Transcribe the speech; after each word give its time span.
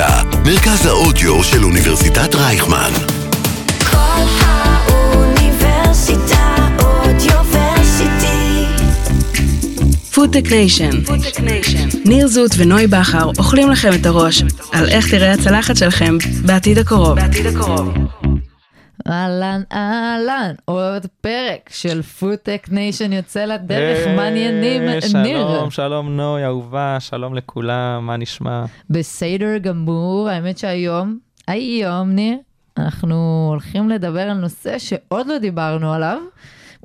האוניברסיטה, 0.00 0.38
מרכז 0.44 0.86
האודיו 0.86 1.44
של 1.44 1.64
אוניברסיטת 1.64 2.34
רייכמן. 2.34 2.90
כל 3.90 4.24
האוניברסיטה 4.40 5.56
Audioversity. 6.78 8.64
FoodTech 10.14 10.50
Nation. 10.50 10.90
ניר 12.04 12.28
זוט 12.28 12.50
ונוי 12.56 12.86
בכר 12.86 13.30
אוכלים 13.38 13.70
לכם 13.70 13.90
את 13.94 14.06
הראש 14.06 14.42
על 14.72 14.88
איך 14.88 15.10
תראה 15.10 15.32
הצלחת 15.32 15.76
שלכם 15.76 16.16
בעתיד 16.46 16.78
הקרוב. 16.78 17.18
אהלן, 19.08 19.62
אהלן, 19.72 20.54
עוד 20.64 21.06
פרק 21.20 21.70
של 21.72 22.02
FoodTech 22.02 22.66
Nation 22.70 23.12
יוצא 23.12 23.44
לדרך, 23.44 24.08
מעניינים, 24.16 24.82
ניר. 24.82 25.00
שלום, 25.00 25.70
שלום 25.70 26.16
נוי, 26.16 26.44
אהובה, 26.44 26.96
שלום 27.00 27.34
לכולם, 27.34 28.06
מה 28.06 28.16
נשמע? 28.16 28.64
בסדר 28.90 29.58
גמור, 29.58 30.28
האמת 30.28 30.58
שהיום, 30.58 31.18
היום, 31.46 32.10
ניר, 32.10 32.36
אנחנו 32.78 33.46
הולכים 33.50 33.90
לדבר 33.90 34.20
על 34.20 34.36
נושא 34.36 34.78
שעוד 34.78 35.26
לא 35.26 35.38
דיברנו 35.38 35.92
עליו. 35.92 36.18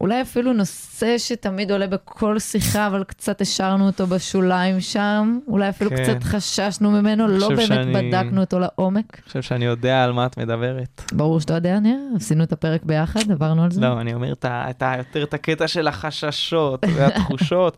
אולי 0.03 0.21
אפילו 0.21 0.53
נושא 0.53 1.17
שתמיד 1.17 1.71
עולה 1.71 1.87
בכל 1.87 2.39
שיחה, 2.39 2.87
אבל 2.87 3.03
קצת 3.03 3.41
השארנו 3.41 3.85
אותו 3.85 4.07
בשוליים 4.07 4.81
שם. 4.81 5.39
אולי 5.47 5.69
אפילו 5.69 5.89
כן. 5.89 6.03
קצת 6.03 6.23
חששנו 6.23 6.91
ממנו, 6.91 7.27
לא 7.27 7.49
באמת 7.49 7.61
שאני- 7.67 7.93
בדקנו 8.11 8.41
אותו 8.41 8.59
לעומק. 8.59 9.05
אני 9.15 9.27
חושב 9.27 9.41
שאני 9.41 9.65
יודע 9.65 10.03
על 10.03 10.11
מה 10.13 10.25
את 10.25 10.37
מדברת. 10.37 11.01
ברור 11.13 11.39
שאתה 11.39 11.53
יודע, 11.53 11.79
ניר, 11.79 11.97
עשינו 12.15 12.43
את 12.43 12.51
הפרק 12.53 12.83
ביחד, 12.83 13.31
עברנו 13.31 13.63
על 13.63 13.71
זה. 13.71 13.81
לא, 13.81 14.01
אני 14.01 14.13
אומר 14.13 14.31
את 14.33 14.45
ה- 14.45 14.65
את 14.69 14.81
ה- 14.81 14.93
יותר 14.97 15.23
את 15.23 15.33
הקטע 15.33 15.67
של 15.67 15.87
החששות 15.87 16.85
והתחושות, 16.95 17.77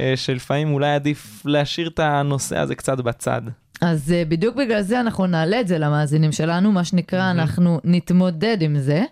אה, 0.00 0.12
שלפעמים 0.16 0.72
אולי 0.72 0.94
עדיף 0.94 1.42
להשאיר 1.46 1.88
את 1.88 1.98
הנושא 1.98 2.58
הזה 2.58 2.74
קצת 2.74 2.98
בצד. 3.00 3.42
אז 3.80 4.08
uh, 4.24 4.28
בדיוק 4.28 4.56
בגלל 4.56 4.82
זה 4.82 5.00
אנחנו 5.00 5.26
נעלה 5.26 5.60
את 5.60 5.68
זה 5.68 5.78
למאזינים 5.78 6.32
שלנו, 6.32 6.72
מה 6.72 6.84
שנקרא, 6.84 7.30
אנחנו 7.30 7.80
נתמודד 7.84 8.56
עם 8.60 8.78
זה. 8.78 9.04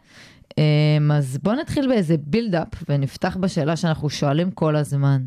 Um, 0.56 1.12
אז 1.12 1.38
בואו 1.42 1.54
נתחיל 1.54 1.88
באיזה 1.88 2.16
בילדאפ 2.18 2.68
ונפתח 2.88 3.36
בשאלה 3.40 3.76
שאנחנו 3.76 4.10
שואלים 4.10 4.50
כל 4.50 4.76
הזמן. 4.76 5.22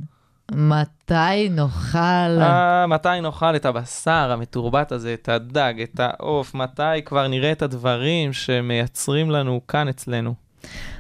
מתי 0.52 1.50
נאכל? 1.50 1.98
אה, 2.42 2.88
מתי 2.88 3.22
נאכל 3.22 3.56
את 3.56 3.66
הבשר 3.66 4.32
המתורבת 4.32 4.92
הזה, 4.92 5.14
את 5.14 5.30
הדג, 5.30 5.74
את 5.84 6.00
העוף, 6.00 6.56
מתי 6.56 7.02
כבר 7.06 7.28
נראה 7.28 7.52
את 7.52 7.62
הדברים 7.62 8.34
שמייצרים 8.34 9.32
לנו 9.32 9.62
כאן 9.68 9.88
אצלנו? 9.88 10.34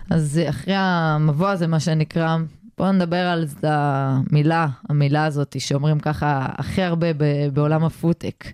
אז 0.10 0.42
אחרי 0.50 0.74
המבוא 0.78 1.48
הזה, 1.48 1.68
מה 1.68 1.80
שנקרא, 1.80 2.38
בואו 2.78 2.92
נדבר 2.92 3.28
על 3.28 3.46
המילה, 3.64 4.68
המילה 4.90 5.26
הזאת, 5.26 5.56
שאומרים 5.60 6.00
ככה 6.00 6.46
הכי 6.58 6.82
הרבה 6.82 7.08
בעולם 7.54 7.84
הפודטק. 7.84 8.46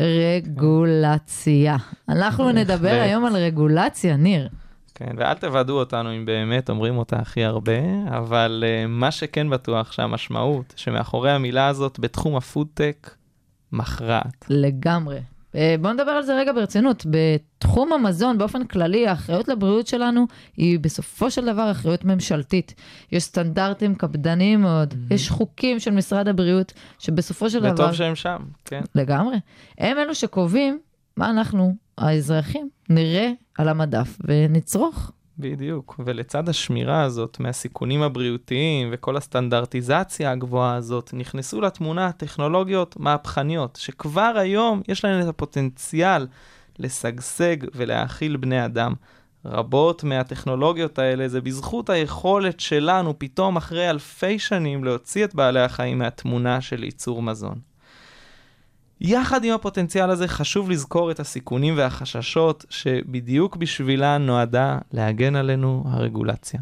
רגולציה. 0.00 1.76
אנחנו 2.08 2.52
נדבר. 2.52 3.00
היום 3.02 3.24
על 3.24 3.36
רגולציה, 3.36 4.16
ניר. 4.16 4.48
כן, 4.94 5.14
ואל 5.16 5.34
תוודאו 5.34 5.74
אותנו 5.74 6.16
אם 6.16 6.24
באמת 6.24 6.70
אומרים 6.70 6.98
אותה 6.98 7.16
הכי 7.16 7.44
הרבה, 7.44 7.78
אבל 8.08 8.64
אה, 8.66 8.88
מה 8.88 9.10
שכן 9.10 9.50
בטוח 9.50 9.92
שהמשמעות 9.92 10.74
שמאחורי 10.76 11.30
המילה 11.30 11.66
הזאת 11.68 11.98
בתחום 11.98 12.36
הפודטק 12.36 13.10
מכרעת. 13.72 14.46
לגמרי. 14.48 15.18
אה, 15.54 15.74
בואו 15.80 15.92
נדבר 15.92 16.10
על 16.10 16.22
זה 16.22 16.36
רגע 16.36 16.52
ברצינות. 16.52 17.06
בתחום 17.10 17.92
המזון, 17.92 18.38
באופן 18.38 18.66
כללי, 18.66 19.08
האחריות 19.08 19.48
לבריאות 19.48 19.86
שלנו 19.86 20.26
היא 20.56 20.78
בסופו 20.78 21.30
של 21.30 21.44
דבר 21.46 21.70
אחריות 21.70 22.04
ממשלתית. 22.04 22.74
יש 23.12 23.22
סטנדרטים 23.22 23.94
קפדניים 23.94 24.60
מאוד, 24.60 24.94
יש 25.10 25.30
חוקים 25.30 25.80
של 25.80 25.90
משרד 25.90 26.28
הבריאות, 26.28 26.72
שבסופו 26.98 27.50
של 27.50 27.60
דבר... 27.60 27.72
וטוב 27.72 27.92
שהם 27.92 28.14
שם, 28.14 28.38
כן. 28.64 28.80
לגמרי. 28.94 29.36
הם 29.78 29.98
אלו 29.98 30.14
שקובעים 30.14 30.78
מה 31.16 31.30
אנחנו, 31.30 31.74
האזרחים, 31.98 32.68
נראה 32.90 33.30
על 33.58 33.68
המדף 33.68 34.18
ונצרוך. 34.24 35.10
בדיוק, 35.38 36.00
ולצד 36.04 36.48
השמירה 36.48 37.02
הזאת 37.02 37.40
מהסיכונים 37.40 38.02
הבריאותיים 38.02 38.88
וכל 38.92 39.16
הסטנדרטיזציה 39.16 40.30
הגבוהה 40.30 40.74
הזאת, 40.74 41.10
נכנסו 41.14 41.60
לתמונה 41.60 42.12
טכנולוגיות 42.12 42.96
מהפכניות, 43.00 43.78
שכבר 43.80 44.32
היום 44.36 44.82
יש 44.88 45.04
להן 45.04 45.22
את 45.22 45.28
הפוטנציאל 45.28 46.26
לשגשג 46.78 47.56
ולהאכיל 47.74 48.36
בני 48.36 48.64
אדם. 48.64 48.94
רבות 49.44 50.04
מהטכנולוגיות 50.04 50.98
האלה 50.98 51.28
זה 51.28 51.40
בזכות 51.40 51.90
היכולת 51.90 52.60
שלנו 52.60 53.18
פתאום 53.18 53.56
אחרי 53.56 53.90
אלפי 53.90 54.38
שנים 54.38 54.84
להוציא 54.84 55.24
את 55.24 55.34
בעלי 55.34 55.60
החיים 55.60 55.98
מהתמונה 55.98 56.60
של 56.60 56.84
ייצור 56.84 57.22
מזון. 57.22 57.73
יחד 59.06 59.44
עם 59.44 59.54
הפוטנציאל 59.54 60.10
הזה 60.10 60.28
חשוב 60.28 60.70
לזכור 60.70 61.10
את 61.10 61.20
הסיכונים 61.20 61.74
והחששות 61.76 62.64
שבדיוק 62.70 63.56
בשבילן 63.56 64.22
נועדה 64.26 64.78
להגן 64.92 65.36
עלינו 65.36 65.84
הרגולציה. 65.86 66.60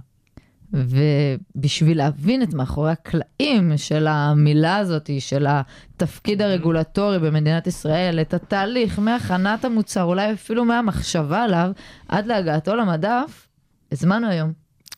ובשביל 0.72 1.98
להבין 1.98 2.42
את 2.42 2.54
מאחורי 2.54 2.90
הקלעים 2.90 3.72
של 3.76 4.06
המילה 4.06 4.76
הזאת, 4.76 5.10
של 5.18 5.46
התפקיד 5.48 6.42
הרגולטורי 6.42 7.18
במדינת 7.18 7.66
ישראל, 7.66 8.20
את 8.20 8.34
התהליך 8.34 8.98
מהכנת 8.98 9.64
המוצר, 9.64 10.02
אולי 10.02 10.32
אפילו 10.32 10.64
מהמחשבה 10.64 11.42
עליו, 11.44 11.70
עד 12.08 12.26
להגעתו 12.26 12.76
למדף, 12.76 13.48
הזמנו 13.92 14.28
היום 14.28 14.52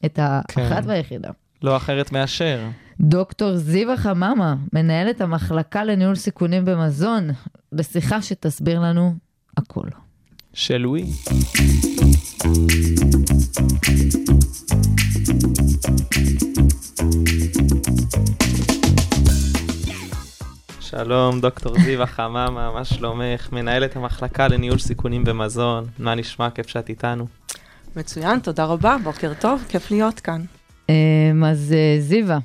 את 0.04 0.18
האחת 0.18 0.54
כן. 0.54 0.80
והיחידה. 0.86 1.30
לא 1.62 1.76
אחרת 1.76 2.12
מאשר. 2.12 2.60
דוקטור 3.00 3.56
זיווה 3.56 3.96
חממה, 3.96 4.54
מנהלת 4.72 5.20
המחלקה 5.20 5.84
לניהול 5.84 6.14
סיכונים 6.14 6.64
במזון, 6.64 7.30
בשיחה 7.72 8.22
שתסביר 8.22 8.80
לנו 8.80 9.14
הכל. 9.56 9.88
שלואי. 10.54 11.04
שלום, 20.80 21.40
דוקטור 21.40 21.80
זיווה 21.80 22.06
חממה, 22.06 22.70
מה 22.74 22.84
שלומך? 22.84 23.52
מנהלת 23.52 23.96
המחלקה 23.96 24.48
לניהול 24.48 24.78
סיכונים 24.78 25.24
במזון, 25.24 25.86
מה 25.98 26.14
נשמע? 26.14 26.50
כיף 26.50 26.68
שאת 26.68 26.88
איתנו. 26.88 27.26
מצוין, 27.96 28.40
תודה 28.40 28.64
רבה, 28.64 28.96
בוקר 29.04 29.32
טוב, 29.40 29.64
כיף 29.68 29.90
להיות 29.90 30.20
כאן. 30.20 30.44
אמ, 30.88 31.44
אז 31.44 31.74
אה, 31.76 32.00
זיווה, 32.00 32.34
אה, 32.34 32.40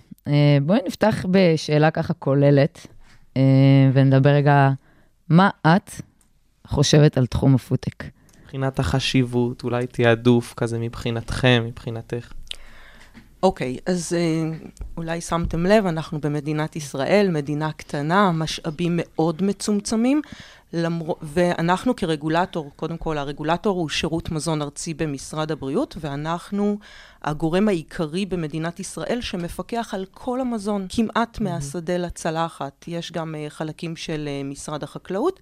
בואי 0.61 0.79
נפתח 0.87 1.25
בשאלה 1.31 1.91
ככה 1.91 2.13
כוללת, 2.13 2.87
אה, 3.37 3.41
ונדבר 3.93 4.29
רגע, 4.29 4.69
מה 5.29 5.49
את 5.67 5.91
חושבת 6.67 7.17
על 7.17 7.25
תחום 7.25 7.55
הפודטק? 7.55 8.03
מבחינת 8.43 8.79
החשיבות, 8.79 9.63
אולי 9.63 9.87
תעדוף 9.87 10.53
כזה 10.57 10.79
מבחינתכם, 10.79 11.63
מבחינתך. 11.65 12.31
אוקיי, 13.43 13.77
אז 13.85 14.13
אה, 14.13 14.57
אולי 14.97 15.21
שמתם 15.21 15.65
לב, 15.65 15.85
אנחנו 15.85 16.21
במדינת 16.21 16.75
ישראל, 16.75 17.27
מדינה 17.31 17.71
קטנה, 17.71 18.31
משאבים 18.31 18.93
מאוד 19.01 19.43
מצומצמים, 19.43 20.21
למר... 20.73 21.13
ואנחנו 21.21 21.95
כרגולטור, 21.95 22.71
קודם 22.75 22.97
כל 22.97 23.17
הרגולטור 23.17 23.79
הוא 23.79 23.89
שירות 23.89 24.31
מזון 24.31 24.61
ארצי 24.61 24.93
במשרד 24.93 25.51
הבריאות, 25.51 25.97
ואנחנו 25.99 26.77
הגורם 27.23 27.67
העיקרי 27.67 28.25
במדינת 28.25 28.79
ישראל 28.79 29.21
שמפקח 29.21 29.93
על 29.93 30.05
כל 30.11 30.41
המזון, 30.41 30.87
כמעט 30.89 31.39
מהשדה 31.39 31.97
לצלחת. 31.97 32.85
יש 32.87 33.11
גם 33.11 33.35
אה, 33.35 33.45
חלקים 33.49 33.95
של 33.95 34.27
אה, 34.27 34.43
משרד 34.43 34.83
החקלאות, 34.83 35.39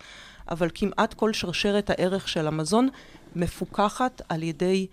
אבל 0.50 0.70
כמעט 0.74 1.14
כל 1.14 1.34
שרשרת 1.34 1.90
הערך 1.90 2.28
של 2.28 2.48
המזון 2.48 2.90
מפוקחת 3.36 4.22
על 4.30 4.44
ידי 4.44 4.88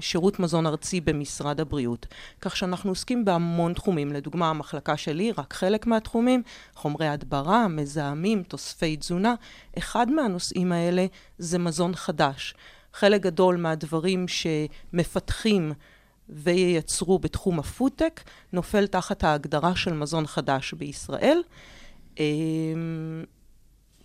שירות 0.00 0.38
מזון 0.38 0.66
ארצי 0.66 1.00
במשרד 1.00 1.60
הבריאות. 1.60 2.06
כך 2.40 2.56
שאנחנו 2.56 2.90
עוסקים 2.90 3.24
בהמון 3.24 3.72
תחומים. 3.72 4.12
לדוגמה, 4.12 4.50
המחלקה 4.50 4.96
שלי, 4.96 5.32
רק 5.32 5.52
חלק 5.52 5.86
מהתחומים, 5.86 6.42
חומרי 6.74 7.08
הדברה, 7.08 7.68
מזהמים, 7.68 8.42
תוספי 8.42 8.96
תזונה. 8.96 9.34
אחד 9.78 10.10
מהנושאים 10.10 10.72
האלה 10.72 11.06
זה 11.38 11.58
מזון 11.58 11.94
חדש. 11.94 12.54
חלק 12.92 13.20
גדול 13.20 13.56
מהדברים 13.56 14.26
שמפתחים 14.28 15.72
וייצרו 16.28 17.18
בתחום 17.18 17.58
הפודטק 17.58 18.20
נופל 18.52 18.86
תחת 18.86 19.24
ההגדרה 19.24 19.76
של 19.76 19.92
מזון 19.92 20.26
חדש 20.26 20.74
בישראל. 20.74 21.40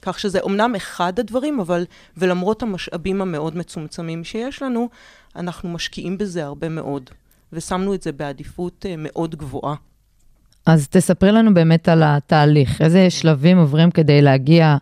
כך 0.01 0.19
שזה 0.19 0.39
אומנם 0.39 0.75
אחד 0.75 1.19
הדברים, 1.19 1.59
אבל, 1.59 1.85
ולמרות 2.17 2.63
המשאבים 2.63 3.21
המאוד 3.21 3.57
מצומצמים 3.57 4.23
שיש 4.23 4.61
לנו, 4.61 4.89
אנחנו 5.35 5.69
משקיעים 5.69 6.17
בזה 6.17 6.45
הרבה 6.45 6.69
מאוד, 6.69 7.09
ושמנו 7.53 7.93
את 7.93 8.03
זה 8.03 8.11
בעדיפות 8.11 8.85
אה, 8.85 8.95
מאוד 8.97 9.35
גבוהה. 9.35 9.75
אז 10.65 10.87
תספרי 10.87 11.31
לנו 11.31 11.53
באמת 11.53 11.89
על 11.89 12.03
התהליך, 12.05 12.81
איזה 12.81 13.09
שלבים 13.09 13.57
עוברים 13.57 13.91
כדי 13.91 14.21
להגיע 14.21 14.77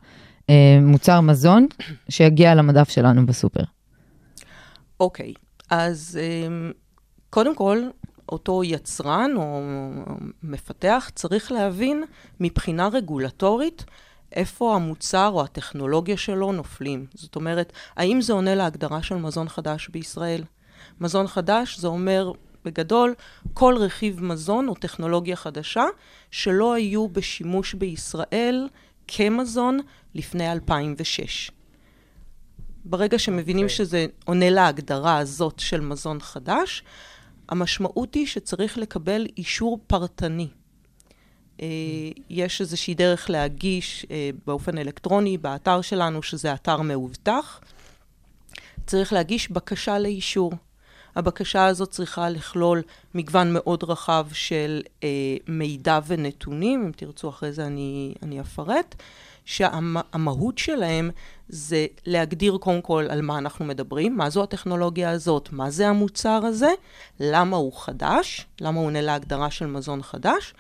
אה, 0.50 0.80
מוצר 0.81 1.22
מזון 1.22 1.68
שיגיע 2.10 2.56
למדף 2.56 2.89
שלנו 2.89 3.25
בסופר. 3.25 3.63
אוקיי, 5.00 5.33
אז 5.69 6.19
אה, 6.22 6.72
קודם 7.30 7.56
כל, 7.56 7.81
אותו 8.31 8.63
יצרן 8.63 9.31
או 9.36 9.62
מפתח 10.44 11.12
צריך 11.15 11.51
להבין 11.51 12.04
מבחינה 12.39 12.88
רגולטורית 12.88 13.86
איפה 14.31 14.76
המוצר 14.76 15.28
או 15.34 15.44
הטכנולוגיה 15.44 16.18
שלו 16.18 16.52
נופלים. 16.52 17.06
זאת 17.14 17.36
אומרת, 17.36 17.74
האם 17.96 18.22
זה 18.22 18.34
עונה 18.34 18.56
להגדרה 18.56 19.04
של 19.04 19.16
מזון 19.16 19.50
חדש 19.50 19.90
בישראל? 19.90 20.44
מזון 21.02 21.28
חדש 21.28 21.80
זה 21.80 21.88
אומר, 21.88 22.31
בגדול, 22.66 23.14
כל 23.54 23.76
רכיב 23.80 24.24
מזון 24.24 24.68
או 24.68 24.74
טכנולוגיה 24.74 25.36
חדשה 25.36 25.86
שלא 26.31 26.74
היו 26.74 27.08
בשימוש 27.08 27.74
בישראל 27.74 28.68
כמזון 29.08 29.80
לפני 30.16 30.52
2006. 30.52 31.52
ברגע 32.86 33.20
שמבינים 33.20 33.66
okay. 33.66 33.70
שזה 33.70 34.06
עונה 34.25 34.50
להגדרה 34.50 35.18
הזאת 35.18 35.60
של 35.60 35.82
מזון 35.82 36.20
חדש, 36.20 36.84
המשמעות 37.50 38.14
היא 38.14 38.28
שצריך 38.28 38.78
לקבל 38.78 39.25
אישור 39.38 39.80
פרטני. 39.88 40.48
אה, 41.62 41.66
יש 42.30 42.62
איזושהי 42.62 42.94
דרך 42.94 43.30
להגיש 43.30 44.06
אה, 44.12 44.30
באופן 44.48 44.78
אלקטרוני 44.78 45.38
באתר 45.38 45.82
שלנו, 45.82 46.24
שזה 46.24 46.54
אתר 46.54 46.82
מאובטח. 46.82 47.62
צריך 48.86 49.14
להגיש 49.14 49.52
בקשה 49.52 50.00
לאישור. 50.00 50.54
הבקשה 51.16 51.66
הזאת 51.66 51.90
צריכה 51.90 52.30
לכלול 52.30 52.82
מגוון 53.16 53.54
מאוד 53.54 53.84
רחב 53.84 54.28
של 54.34 54.82
אה, 55.04 55.10
מידע 55.48 56.00
ונתונים, 56.08 56.84
אם 56.86 56.92
תרצו 56.96 57.30
אחרי 57.30 57.52
זה 57.52 57.66
אני, 57.66 58.14
אני 58.24 58.42
אפרט, 58.42 58.96
שהמהות 59.46 60.58
שלהם 60.58 61.12
זה 61.50 61.86
להגדיר 62.06 62.58
קודם 62.58 62.82
כל 62.82 63.08
על 63.10 63.22
מה 63.22 63.38
אנחנו 63.38 63.66
מדברים, 63.66 64.18
מה 64.18 64.30
זו 64.30 64.44
הטכנולוגיה 64.44 65.10
הזאת, 65.10 65.50
מה 65.52 65.70
זה 65.70 65.88
המוצר 65.88 66.46
הזה, 66.46 66.72
למה 67.20 67.58
הוא 67.58 67.74
חדש, 67.74 68.46
למה 68.62 68.80
הוא 68.80 68.86
עונה 68.86 69.02
להגדרה 69.02 69.52
של 69.52 69.66
מזון 69.66 70.04
חדש, 70.04 70.54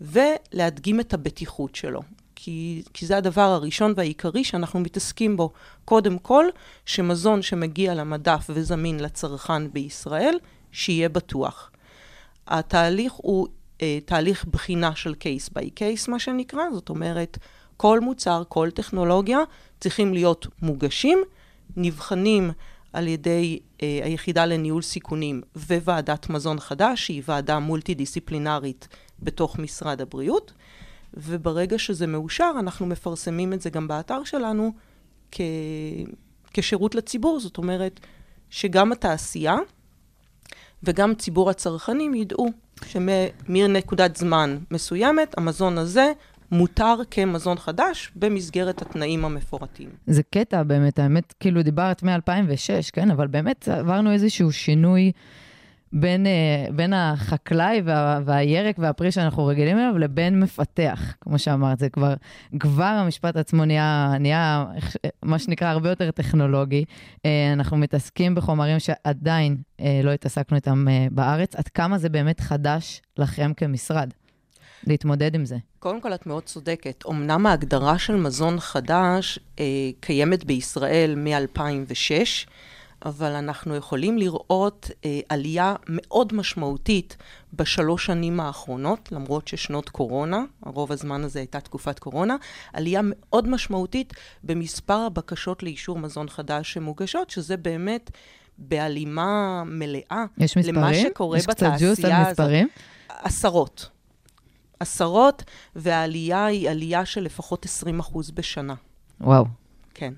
ולהדגים 0.00 1.00
את 1.00 1.14
הבטיחות 1.14 1.74
שלו. 1.74 2.02
כי, 2.42 2.82
כי 2.94 3.06
זה 3.06 3.16
הדבר 3.16 3.40
הראשון 3.40 3.92
והעיקרי 3.96 4.44
שאנחנו 4.44 4.80
מתעסקים 4.80 5.36
בו. 5.36 5.52
קודם 5.84 6.18
כל, 6.18 6.44
שמזון 6.86 7.42
שמגיע 7.42 7.94
למדף 7.94 8.46
וזמין 8.50 9.00
לצרכן 9.00 9.72
בישראל, 9.72 10.38
שיהיה 10.72 11.08
בטוח. 11.08 11.70
התהליך 12.46 13.12
הוא 13.12 13.48
אה, 13.82 13.98
תהליך 14.04 14.44
בחינה 14.44 14.94
של 14.96 15.14
קייס 15.14 15.48
ביי 15.48 15.70
קייס, 15.70 16.08
מה 16.08 16.18
שנקרא, 16.18 16.62
זאת 16.74 16.88
אומרת, 16.88 17.38
כל 17.76 18.00
מוצר, 18.00 18.42
כל 18.48 18.70
טכנולוגיה 18.70 19.38
צריכים 19.80 20.14
להיות 20.14 20.46
מוגשים, 20.62 21.18
נבחנים 21.76 22.50
על 22.92 23.08
ידי 23.08 23.58
אה, 23.82 24.00
היחידה 24.02 24.46
לניהול 24.46 24.82
סיכונים 24.82 25.42
וועדת 25.56 26.30
מזון 26.30 26.60
חדש, 26.60 27.06
שהיא 27.06 27.22
ועדה 27.26 27.58
מולטי-דיסציפלינרית 27.58 28.88
בתוך 29.22 29.58
משרד 29.58 30.00
הבריאות, 30.00 30.52
וברגע 31.14 31.78
שזה 31.78 32.06
מאושר, 32.06 32.52
אנחנו 32.58 32.86
מפרסמים 32.86 33.52
את 33.52 33.60
זה 33.60 33.70
גם 33.70 33.88
באתר 33.88 34.24
שלנו 34.24 34.72
כ... 35.32 35.40
כשירות 36.54 36.94
לציבור, 36.94 37.40
זאת 37.40 37.58
אומרת 37.58 38.00
שגם 38.50 38.92
התעשייה 38.92 39.56
וגם 40.82 41.14
ציבור 41.14 41.50
הצרכנים 41.50 42.14
ידעו 42.14 42.46
שמנקודת 42.84 44.16
זמן 44.16 44.58
מסוימת, 44.70 45.38
המזון 45.38 45.78
הזה 45.78 46.12
מותר 46.50 46.94
כמזון 47.10 47.58
חדש 47.58 48.12
במסגרת 48.16 48.82
התנאים 48.82 49.24
המפורטים. 49.24 49.88
זה 50.06 50.22
קטע 50.22 50.62
באמת, 50.62 50.98
האמת, 50.98 51.34
כאילו 51.40 51.62
דיברת 51.62 52.02
מ-2006, 52.02 52.90
כן? 52.92 53.10
אבל 53.10 53.26
באמת 53.26 53.68
עברנו 53.68 54.12
איזשהו 54.12 54.52
שינוי. 54.52 55.12
בין, 55.92 56.26
אה, 56.26 56.66
בין 56.72 56.92
החקלאי 56.92 57.82
וה, 57.84 58.20
והירק 58.24 58.76
והפרי 58.78 59.12
שאנחנו 59.12 59.46
רגילים 59.46 59.78
אליו 59.78 59.98
לבין 59.98 60.40
מפתח, 60.40 61.14
כמו 61.20 61.38
שאמרת, 61.38 61.78
זה 61.78 61.88
כבר, 61.88 62.14
כבר 62.60 62.84
המשפט 62.84 63.36
עצמו 63.36 63.64
נהיה, 63.64 64.14
נהיה 64.20 64.64
מה 65.22 65.38
שנקרא 65.38 65.68
הרבה 65.68 65.90
יותר 65.90 66.10
טכנולוגי. 66.10 66.84
אה, 67.26 67.52
אנחנו 67.52 67.76
מתעסקים 67.76 68.34
בחומרים 68.34 68.78
שעדיין 68.78 69.56
אה, 69.80 70.00
לא 70.04 70.10
התעסקנו 70.10 70.56
איתם 70.56 70.86
בארץ. 71.10 71.56
עד 71.56 71.68
כמה 71.68 71.98
זה 71.98 72.08
באמת 72.08 72.40
חדש 72.40 73.02
לכם 73.18 73.52
כמשרד? 73.56 74.10
להתמודד 74.86 75.34
עם 75.34 75.44
זה. 75.44 75.56
קודם 75.78 76.00
כל, 76.00 76.14
את 76.14 76.26
מאוד 76.26 76.42
צודקת. 76.42 77.04
אמנם 77.08 77.46
ההגדרה 77.46 77.98
של 77.98 78.16
מזון 78.16 78.60
חדש 78.60 79.38
אה, 79.58 79.64
קיימת 80.00 80.44
בישראל 80.44 81.14
מ-2006, 81.16 82.48
אבל 83.04 83.32
אנחנו 83.32 83.76
יכולים 83.76 84.18
לראות 84.18 84.90
אה, 85.04 85.20
עלייה 85.28 85.74
מאוד 85.88 86.34
משמעותית 86.34 87.16
בשלוש 87.52 88.06
שנים 88.06 88.40
האחרונות, 88.40 89.12
למרות 89.12 89.48
ששנות 89.48 89.88
קורונה, 89.88 90.44
הרוב 90.62 90.92
הזמן 90.92 91.24
הזה 91.24 91.38
הייתה 91.38 91.60
תקופת 91.60 91.98
קורונה, 91.98 92.36
עלייה 92.72 93.00
מאוד 93.04 93.48
משמעותית 93.48 94.12
במספר 94.44 94.98
הבקשות 94.98 95.62
לאישור 95.62 95.98
מזון 95.98 96.28
חדש 96.28 96.72
שמוגשות, 96.72 97.30
שזה 97.30 97.56
באמת 97.56 98.10
בהלימה 98.58 99.62
מלאה 99.66 100.24
יש 100.38 100.56
מספרים? 100.56 100.76
למה 100.76 100.94
שקורה 100.94 101.38
יש 101.38 101.46
בתעשייה 101.46 101.76
קצת 101.76 101.84
ג'וס 101.84 102.04
על 102.04 102.30
מספרים? 102.30 102.68
עשרות. 103.08 103.90
עשרות, 104.80 105.42
והעלייה 105.76 106.44
היא 106.44 106.70
עלייה 106.70 107.04
של 107.04 107.20
לפחות 107.20 107.64
20 107.64 108.00
אחוז 108.00 108.30
בשנה. 108.30 108.74
וואו. 109.20 109.44
כן. 109.94 110.14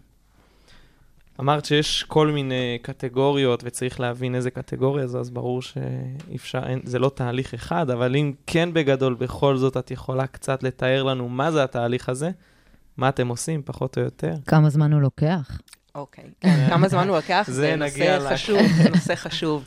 אמרת 1.41 1.65
שיש 1.65 2.03
כל 2.03 2.27
מיני 2.27 2.79
קטגוריות 2.83 3.63
וצריך 3.65 4.01
להבין 4.01 4.35
איזה 4.35 4.51
קטגוריה 4.51 5.07
זו, 5.07 5.21
אז 5.21 5.31
ברור 5.31 5.63
שאי 5.63 6.37
אפשר, 6.37 6.63
אין, 6.67 6.81
זה 6.85 6.99
לא 6.99 7.11
תהליך 7.15 7.55
אחד, 7.55 7.91
אבל 7.91 8.17
אם 8.17 8.33
כן 8.47 8.73
בגדול, 8.73 9.15
בכל 9.15 9.57
זאת 9.57 9.77
את 9.77 9.91
יכולה 9.91 10.27
קצת 10.27 10.63
לתאר 10.63 11.03
לנו 11.03 11.29
מה 11.29 11.53
זה 11.53 11.65
התהליך 11.65 12.09
הזה, 12.09 12.31
מה 12.97 13.09
אתם 13.09 13.29
עושים, 13.29 13.63
פחות 13.65 13.99
או 13.99 14.03
יותר. 14.03 14.35
כמה 14.47 14.71
זמן 14.71 14.93
הוא 14.93 15.01
לוקח? 15.01 15.59
אוקיי. 15.95 16.25
כן, 16.41 16.67
כמה 16.69 16.89
זמן 16.89 17.09
הוא 17.09 17.17
לקח? 17.17 17.47
זה 17.53 17.77
נושא. 17.77 18.35
חשוב, 18.35 18.61
זה 18.83 18.91
נושא 18.91 19.15
חשוב. 19.15 19.65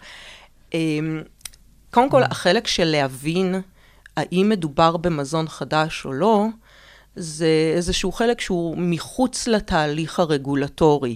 אמ, 0.74 1.22
קודם 1.92 2.10
כל, 2.10 2.24
החלק 2.24 2.68
של 2.68 2.86
להבין 2.86 3.56
האם 4.18 4.50
מדובר 4.50 4.98
במזון 4.98 5.48
חדש 5.48 6.06
או 6.06 6.14
לא, 6.14 6.46
זה 7.16 7.74
איזשהו 7.76 8.12
חלק 8.12 8.42
שהוא 8.42 8.78
מחוץ 8.78 9.48
לתהליך 9.48 10.20
הרגולטורי. 10.20 11.16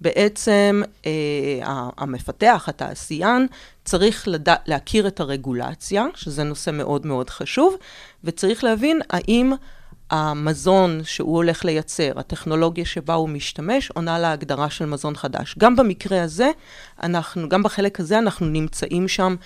בעצם 0.00 0.82
אה, 1.06 1.10
המפתח, 1.98 2.64
התעשיין, 2.68 3.46
צריך 3.84 4.28
לדע, 4.28 4.54
להכיר 4.66 5.06
את 5.06 5.20
הרגולציה, 5.20 6.06
שזה 6.14 6.44
נושא 6.44 6.70
מאוד 6.70 7.06
מאוד 7.06 7.30
חשוב, 7.30 7.76
וצריך 8.24 8.64
להבין 8.64 9.00
האם 9.10 9.52
המזון 10.10 11.00
שהוא 11.04 11.36
הולך 11.36 11.64
לייצר, 11.64 12.12
הטכנולוגיה 12.16 12.84
שבה 12.84 13.14
הוא 13.14 13.28
משתמש, 13.28 13.90
עונה 13.90 14.18
להגדרה 14.18 14.70
של 14.70 14.86
מזון 14.86 15.16
חדש. 15.16 15.54
גם 15.58 15.76
במקרה 15.76 16.22
הזה, 16.22 16.50
אנחנו, 17.02 17.48
גם 17.48 17.62
בחלק 17.62 18.00
הזה 18.00 18.18
אנחנו 18.18 18.46
נמצאים 18.46 19.08
שם 19.08 19.36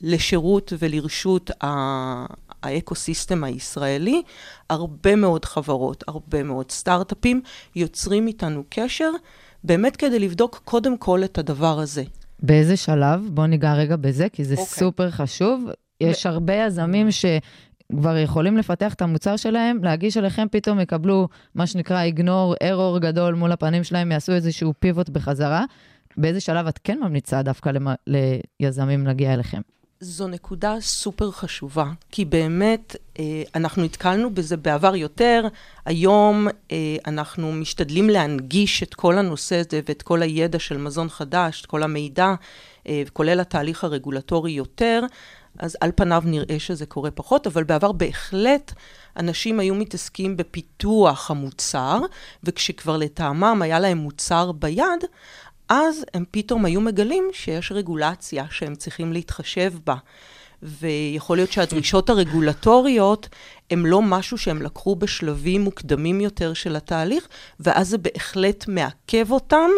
לשירות 0.00 0.72
ולרשות 0.78 1.50
האקו-סיסטם 2.62 3.44
הישראלי. 3.44 4.22
הרבה 4.70 5.16
מאוד 5.16 5.44
חברות, 5.44 6.04
הרבה 6.08 6.42
מאוד 6.42 6.70
סטארט-אפים 6.70 7.42
יוצרים 7.76 8.26
איתנו 8.26 8.62
קשר, 8.68 9.10
באמת 9.64 9.96
כדי 9.96 10.18
לבדוק 10.18 10.60
קודם 10.64 10.98
כל 10.98 11.24
את 11.24 11.38
הדבר 11.38 11.78
הזה. 11.78 12.02
באיזה 12.42 12.76
שלב? 12.76 13.28
בוא 13.30 13.46
ניגע 13.46 13.74
רגע 13.74 13.96
בזה, 13.96 14.28
כי 14.28 14.44
זה 14.44 14.54
אוקיי. 14.54 14.66
סופר 14.66 15.10
חשוב. 15.10 15.64
יש 16.00 16.26
הרבה 16.26 16.54
יזמים 16.54 17.08
שכבר 17.10 18.16
יכולים 18.16 18.56
לפתח 18.56 18.94
את 18.94 19.02
המוצר 19.02 19.36
שלהם, 19.36 19.84
להגיש 19.84 20.16
אליכם, 20.16 20.46
פתאום 20.50 20.80
יקבלו 20.80 21.28
מה 21.54 21.66
שנקרא 21.66 22.02
איגנור, 22.02 22.54
ארור 22.62 22.98
גדול 22.98 23.34
מול 23.34 23.52
הפנים 23.52 23.84
שלהם, 23.84 24.12
יעשו 24.12 24.32
איזשהו 24.32 24.72
פיבוט 24.78 25.08
בחזרה. 25.08 25.64
באיזה 26.16 26.40
שלב 26.40 26.66
את 26.66 26.78
כן 26.84 26.98
ממליצה 27.02 27.42
דווקא 27.42 27.68
למ... 27.68 27.86
ליזמים 28.60 29.06
להגיע 29.06 29.34
אליכם? 29.34 29.60
זו 30.02 30.26
נקודה 30.26 30.76
סופר 30.80 31.30
חשובה, 31.30 31.84
כי 32.10 32.24
באמת 32.24 32.96
אה, 33.18 33.42
אנחנו 33.54 33.84
נתקלנו 33.84 34.34
בזה 34.34 34.56
בעבר 34.56 34.96
יותר, 34.96 35.48
היום 35.84 36.48
אה, 36.72 36.96
אנחנו 37.06 37.52
משתדלים 37.52 38.10
להנגיש 38.10 38.82
את 38.82 38.94
כל 38.94 39.18
הנושא 39.18 39.56
הזה 39.56 39.80
ואת 39.88 40.02
כל 40.02 40.22
הידע 40.22 40.58
של 40.58 40.76
מזון 40.78 41.08
חדש, 41.08 41.60
את 41.60 41.66
כל 41.66 41.82
המידע, 41.82 42.34
אה, 42.86 43.02
כולל 43.12 43.40
התהליך 43.40 43.84
הרגולטורי 43.84 44.52
יותר, 44.52 45.00
אז 45.58 45.76
על 45.80 45.90
פניו 45.94 46.22
נראה 46.26 46.58
שזה 46.58 46.86
קורה 46.86 47.10
פחות, 47.10 47.46
אבל 47.46 47.64
בעבר 47.64 47.92
בהחלט 47.92 48.72
אנשים 49.16 49.60
היו 49.60 49.74
מתעסקים 49.74 50.36
בפיתוח 50.36 51.30
המוצר, 51.30 52.00
וכשכבר 52.44 52.96
לטעמם 52.96 53.62
היה 53.62 53.80
להם 53.80 53.98
מוצר 53.98 54.52
ביד, 54.52 55.04
אז 55.70 56.04
הם 56.14 56.24
פתאום 56.30 56.64
היו 56.64 56.80
מגלים 56.80 57.28
שיש 57.32 57.72
רגולציה 57.72 58.44
שהם 58.50 58.74
צריכים 58.74 59.12
להתחשב 59.12 59.72
בה. 59.86 59.94
ויכול 60.62 61.36
להיות 61.36 61.52
שהדרישות 61.52 62.10
הרגולטוריות 62.10 63.28
הם 63.70 63.86
לא 63.86 64.02
משהו 64.02 64.38
שהם 64.38 64.62
לקחו 64.62 64.96
בשלבים 64.96 65.60
מוקדמים 65.60 66.20
יותר 66.20 66.54
של 66.54 66.76
התהליך, 66.76 67.28
ואז 67.60 67.88
זה 67.88 67.98
בהחלט 67.98 68.64
מעכב 68.68 69.30
אותם 69.32 69.70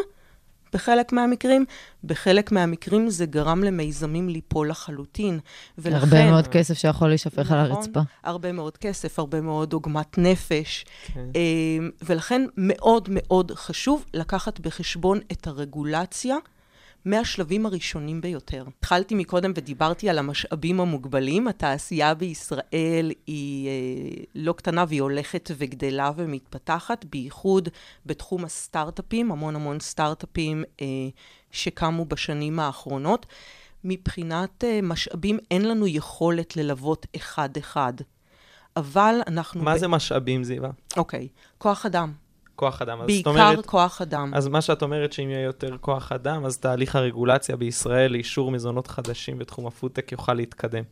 בחלק 0.72 1.12
מהמקרים, 1.12 1.64
בחלק 2.04 2.52
מהמקרים 2.52 3.10
זה 3.10 3.26
גרם 3.26 3.64
למיזמים 3.64 4.28
ליפול 4.28 4.70
לחלוטין. 4.70 5.38
ולכן... 5.78 5.96
הרבה 5.96 6.30
מאוד 6.30 6.46
כסף 6.46 6.74
שיכול 6.78 7.08
להישפך 7.08 7.52
על 7.52 7.64
נכון, 7.64 7.76
הרצפה. 7.76 8.00
הרבה 8.24 8.52
מאוד 8.52 8.76
כסף, 8.76 9.18
הרבה 9.18 9.40
מאוד 9.40 9.72
עוגמת 9.72 10.18
נפש. 10.18 10.84
כן. 11.06 11.20
אה, 11.36 11.88
ולכן 12.02 12.42
מאוד 12.56 13.08
מאוד 13.10 13.52
חשוב 13.54 14.04
לקחת 14.14 14.60
בחשבון 14.60 15.18
את 15.32 15.46
הרגולציה 15.46 16.36
מהשלבים 17.04 17.66
הראשונים 17.66 18.20
ביותר. 18.20 18.64
התחלתי 18.78 19.14
מקודם 19.14 19.52
ודיברתי 19.54 20.10
על 20.10 20.18
המשאבים 20.18 20.80
המוגבלים. 20.80 21.48
התעשייה 21.48 22.14
בישראל 22.14 23.12
היא 23.26 23.68
אה, 23.68 24.24
לא 24.34 24.52
קטנה 24.52 24.84
והיא 24.88 25.02
הולכת 25.02 25.50
וגדלה 25.58 26.10
ומתפתחת, 26.16 27.04
בייחוד 27.04 27.68
בתחום 28.06 28.44
הסטארט-אפים, 28.44 29.32
המון 29.32 29.56
המון 29.56 29.80
סטארט-אפים 29.80 30.64
אה, 30.80 30.86
שקמו 31.50 32.04
בשנים 32.04 32.60
האחרונות. 32.60 33.26
מבחינת 33.84 34.64
אה, 34.64 34.80
משאבים 34.82 35.38
אין 35.50 35.68
לנו 35.68 35.86
יכולת 35.86 36.56
ללוות 36.56 37.06
אחד-אחד. 37.16 37.92
אבל 38.76 39.14
אנחנו... 39.26 39.62
מה 39.62 39.74
ב- 39.74 39.78
זה 39.78 39.88
משאבים, 39.88 40.44
זיווה? 40.44 40.70
אוקיי, 40.96 41.28
כוח 41.58 41.86
אדם. 41.86 42.12
כוח 42.56 42.82
אדם. 42.82 43.06
בעיקר 43.06 43.30
אומרת, 43.30 43.66
כוח 43.66 44.00
אדם. 44.00 44.34
אז 44.34 44.48
מה 44.48 44.60
שאת 44.60 44.82
אומרת 44.82 45.12
שאם 45.12 45.30
יהיה 45.30 45.42
יותר 45.42 45.76
כוח 45.80 46.12
אדם, 46.12 46.44
אז 46.44 46.58
תהליך 46.58 46.96
הרגולציה 46.96 47.56
בישראל 47.56 48.12
לאישור 48.12 48.50
מזונות 48.50 48.86
חדשים 48.86 49.38
בתחום 49.38 49.66
הפודטק 49.66 50.12
יוכל 50.12 50.34
להתקדם. 50.34 50.82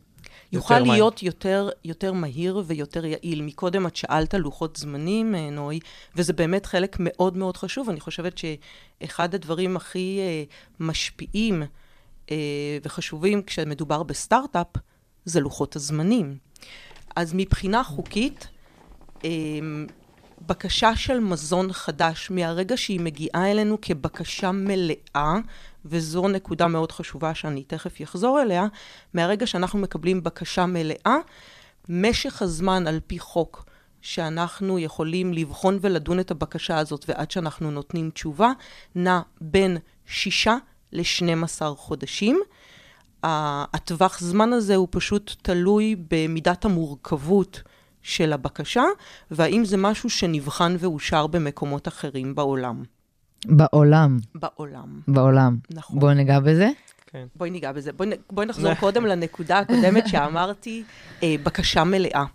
יוכל 0.51 0.73
יותר. 0.73 0.91
להיות 0.91 1.23
יותר, 1.23 1.69
יותר 1.85 2.13
מהיר 2.13 2.61
ויותר 2.65 3.05
יעיל. 3.05 3.41
מקודם 3.41 3.87
את 3.87 3.95
שאלת 3.95 4.33
לוחות 4.33 4.75
זמנים, 4.75 5.35
אה, 5.35 5.49
נוי, 5.49 5.79
וזה 6.15 6.33
באמת 6.33 6.65
חלק 6.65 6.97
מאוד 6.99 7.37
מאוד 7.37 7.57
חשוב. 7.57 7.89
אני 7.89 7.99
חושבת 7.99 8.37
שאחד 8.37 9.35
הדברים 9.35 9.75
הכי 9.75 10.19
אה, 10.19 10.43
משפיעים 10.79 11.63
אה, 12.31 12.37
וחשובים 12.83 13.41
כשמדובר 13.43 14.03
בסטארט-אפ, 14.03 14.67
זה 15.25 15.39
לוחות 15.39 15.75
הזמנים. 15.75 16.37
אז 17.15 17.33
מבחינה 17.35 17.83
חוקית, 17.83 18.47
בקשה 20.45 20.95
של 20.95 21.19
מזון 21.19 21.73
חדש, 21.73 22.31
מהרגע 22.31 22.77
שהיא 22.77 22.99
מגיעה 22.99 23.51
אלינו 23.51 23.77
כבקשה 23.81 24.51
מלאה, 24.51 25.35
וזו 25.85 26.27
נקודה 26.27 26.67
מאוד 26.67 26.91
חשובה 26.91 27.35
שאני 27.35 27.63
תכף 27.63 28.01
אחזור 28.03 28.41
אליה, 28.41 28.67
מהרגע 29.13 29.47
שאנחנו 29.47 29.79
מקבלים 29.79 30.23
בקשה 30.23 30.65
מלאה, 30.65 31.17
משך 31.89 32.41
הזמן 32.41 32.87
על 32.87 32.99
פי 33.07 33.19
חוק 33.19 33.65
שאנחנו 34.01 34.79
יכולים 34.79 35.33
לבחון 35.33 35.79
ולדון 35.81 36.19
את 36.19 36.31
הבקשה 36.31 36.77
הזאת 36.77 37.05
ועד 37.07 37.31
שאנחנו 37.31 37.71
נותנים 37.71 38.09
תשובה, 38.09 38.51
נע 38.95 39.19
בין 39.41 39.77
שישה 40.05 40.55
ל-12 40.91 41.75
חודשים. 41.75 42.39
הטווח 43.23 44.19
זמן 44.19 44.53
הזה 44.53 44.75
הוא 44.75 44.87
פשוט 44.91 45.35
תלוי 45.41 45.95
במידת 46.09 46.65
המורכבות 46.65 47.61
של 48.03 48.33
הבקשה, 48.33 48.83
והאם 49.31 49.65
זה 49.65 49.77
משהו 49.77 50.09
שנבחן 50.09 50.75
ואושר 50.79 51.27
במקומות 51.27 51.87
אחרים 51.87 52.35
בעולם. 52.35 52.83
בעולם, 53.45 54.17
בעולם. 54.35 54.99
בעולם. 55.07 55.57
נכון. 55.71 55.99
בואו 55.99 56.13
ניגע 56.13 56.39
בזה. 56.39 56.69
כן. 57.11 57.25
בואי 57.35 57.49
ניגע 57.49 57.71
בזה. 57.71 57.93
בואי, 57.93 58.09
בואי 58.29 58.45
נחזור 58.45 58.75
קודם 58.79 59.05
לנקודה 59.05 59.59
הקודמת 59.59 60.07
שאמרתי, 60.07 60.83
אה, 61.23 61.35
בקשה 61.43 61.83
מלאה. 61.83 62.25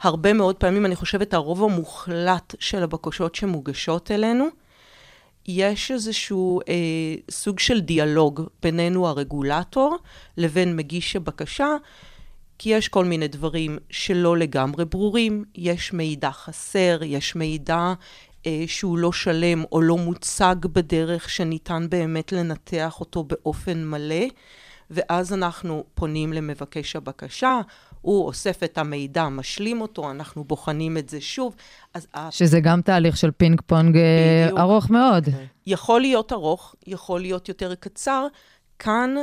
הרבה 0.00 0.32
מאוד 0.32 0.56
פעמים, 0.56 0.86
אני 0.86 0.96
חושבת, 0.96 1.34
הרוב 1.34 1.64
המוחלט 1.64 2.54
של 2.58 2.82
הבקשות 2.82 3.34
שמוגשות 3.34 4.10
אלינו, 4.10 4.46
יש 5.46 5.90
איזשהו 5.90 6.60
אה, 6.68 6.74
סוג 7.30 7.58
של 7.58 7.80
דיאלוג 7.80 8.42
בינינו 8.62 9.08
הרגולטור 9.08 9.98
לבין 10.36 10.76
מגיש 10.76 11.16
הבקשה, 11.16 11.66
כי 12.58 12.70
יש 12.70 12.88
כל 12.88 13.04
מיני 13.04 13.28
דברים 13.28 13.78
שלא 13.90 14.36
לגמרי 14.36 14.84
ברורים, 14.84 15.44
יש 15.54 15.92
מידע 15.92 16.30
חסר, 16.30 16.98
יש 17.02 17.36
מידע 17.36 17.92
אה, 18.46 18.64
שהוא 18.66 18.98
לא 18.98 19.12
שלם 19.12 19.64
או 19.72 19.80
לא 19.80 19.96
מוצג 19.96 20.56
בדרך 20.62 21.30
שניתן 21.30 21.86
באמת 21.90 22.32
לנתח 22.32 23.00
אותו 23.00 23.24
באופן 23.24 23.84
מלא, 23.84 24.24
ואז 24.90 25.32
אנחנו 25.32 25.84
פונים 25.94 26.32
למבקש 26.32 26.96
הבקשה, 26.96 27.60
הוא 28.00 28.26
אוסף 28.26 28.62
את 28.62 28.78
המידע, 28.78 29.28
משלים 29.28 29.80
אותו, 29.80 30.10
אנחנו 30.10 30.44
בוחנים 30.44 30.98
את 30.98 31.08
זה 31.08 31.20
שוב. 31.20 31.56
אז 31.94 32.06
שזה 32.30 32.60
גם 32.60 32.82
תהליך 32.82 33.16
של 33.16 33.30
פינג 33.30 33.60
פונג 33.66 33.96
אה, 33.96 34.02
בדיוק. 34.44 34.60
ארוך 34.60 34.90
מאוד. 34.90 35.28
יכול 35.66 36.00
להיות 36.00 36.32
ארוך, 36.32 36.74
יכול 36.86 37.20
להיות 37.20 37.48
יותר 37.48 37.74
קצר. 37.74 38.26
כאן 38.78 39.14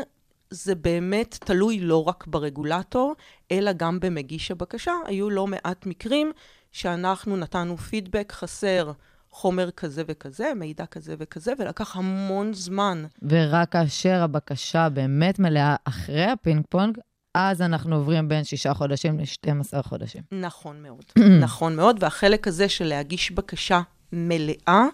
זה 0.52 0.76
באמת 0.76 1.38
תלוי 1.40 1.80
לא 1.80 2.04
רק 2.04 2.28
ברגולטור, 2.28 3.16
אלא 3.52 3.72
גם 3.74 4.00
במגיש 4.00 4.52
הבקשה. 4.52 4.94
היו 5.06 5.30
לא 5.30 5.48
מעט 5.48 5.86
מקרים 5.86 6.32
שאנחנו 6.72 7.38
נתנו 7.38 7.78
פידבק 7.78 8.32
חסר 8.32 8.92
חומר 9.32 9.72
כזה 9.72 10.04
וכזה, 10.08 10.52
מידע 10.56 10.86
כזה 10.86 11.16
וכזה, 11.20 11.54
ולקח 11.60 11.96
המון 11.96 12.54
זמן. 12.54 13.04
ורק 13.22 13.72
כאשר 13.72 14.22
הבקשה 14.24 14.90
באמת 14.90 15.40
מלאה 15.40 15.76
אחרי 15.84 16.26
הפינג 16.26 16.64
פונג, 16.70 16.98
אז 17.34 17.62
אנחנו 17.62 17.96
עוברים 17.96 18.28
בין 18.28 18.44
שישה 18.44 18.74
חודשים 18.74 19.20
ל-12 19.20 19.82
חודשים. 19.82 20.22
נכון 20.32 20.84
מאוד. 20.84 21.04
נכון 21.46 21.76
מאוד, 21.76 22.04
והחלק 22.04 22.48
הזה 22.48 22.70
של 22.70 22.86
להגיש 22.86 23.32
בקשה 23.32 23.82
מלאה 24.14 24.86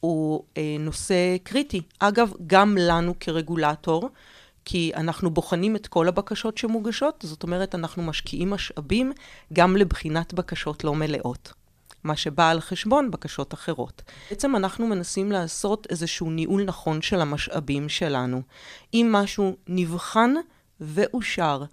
הוא 0.00 0.44
אה, 0.56 0.76
נושא 0.80 1.36
קריטי. 1.42 1.82
אגב, 1.98 2.32
גם 2.46 2.76
לנו 2.80 3.14
כרגולטור, 3.20 4.10
כי 4.70 4.92
אנחנו 4.96 5.30
בוחנים 5.30 5.76
את 5.76 5.86
כל 5.86 6.08
הבקשות 6.08 6.58
שמוגשות, 6.58 7.24
זאת 7.26 7.42
אומרת, 7.42 7.74
אנחנו 7.74 8.02
משקיעים 8.02 8.50
משאבים 8.50 9.12
גם 9.52 9.76
לבחינת 9.76 10.34
בקשות 10.34 10.84
לא 10.84 10.94
מלאות. 10.94 11.52
מה 12.04 12.16
שבא 12.16 12.50
על 12.50 12.60
חשבון 12.60 13.10
בקשות 13.10 13.54
אחרות. 13.54 14.02
בעצם 14.30 14.56
אנחנו 14.56 14.86
מנסים 14.86 15.32
לעשות 15.32 15.86
איזשהו 15.90 16.30
ניהול 16.30 16.64
נכון 16.64 17.02
של 17.02 17.20
המשאבים 17.20 17.88
שלנו. 17.88 18.42
אם 18.94 19.08
משהו 19.12 19.56
נבחן 19.68 20.34
ואושר 20.80 21.64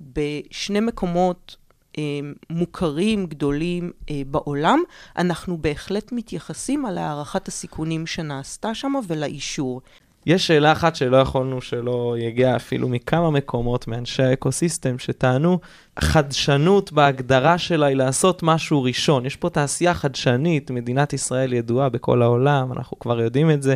בשני 0.00 0.80
מקומות 0.80 1.56
אה, 1.98 2.02
מוכרים, 2.50 3.26
גדולים 3.26 3.92
אה, 4.10 4.22
בעולם, 4.26 4.82
אנחנו 5.16 5.58
בהחלט 5.58 6.12
מתייחסים 6.12 6.86
על 6.86 6.98
הערכת 6.98 7.48
הסיכונים 7.48 8.06
שנעשתה 8.06 8.74
שם 8.74 8.94
ולאישור. 9.08 9.80
יש 10.26 10.46
שאלה 10.46 10.72
אחת 10.72 10.96
שלא 10.96 11.16
יכולנו 11.16 11.60
שלא 11.60 12.16
יגיע 12.18 12.56
אפילו 12.56 12.88
מכמה 12.88 13.30
מקומות 13.30 13.88
מאנשי 13.88 14.22
האקוסיסטם 14.22 14.98
שטענו, 14.98 15.58
חדשנות 15.98 16.92
בהגדרה 16.92 17.58
שלה 17.58 17.86
היא 17.86 17.96
לעשות 17.96 18.42
משהו 18.42 18.82
ראשון. 18.82 19.26
יש 19.26 19.36
פה 19.36 19.50
תעשייה 19.50 19.94
חדשנית, 19.94 20.70
מדינת 20.70 21.12
ישראל 21.12 21.52
ידועה 21.52 21.88
בכל 21.88 22.22
העולם, 22.22 22.72
אנחנו 22.72 22.98
כבר 22.98 23.20
יודעים 23.20 23.50
את 23.50 23.62
זה. 23.62 23.74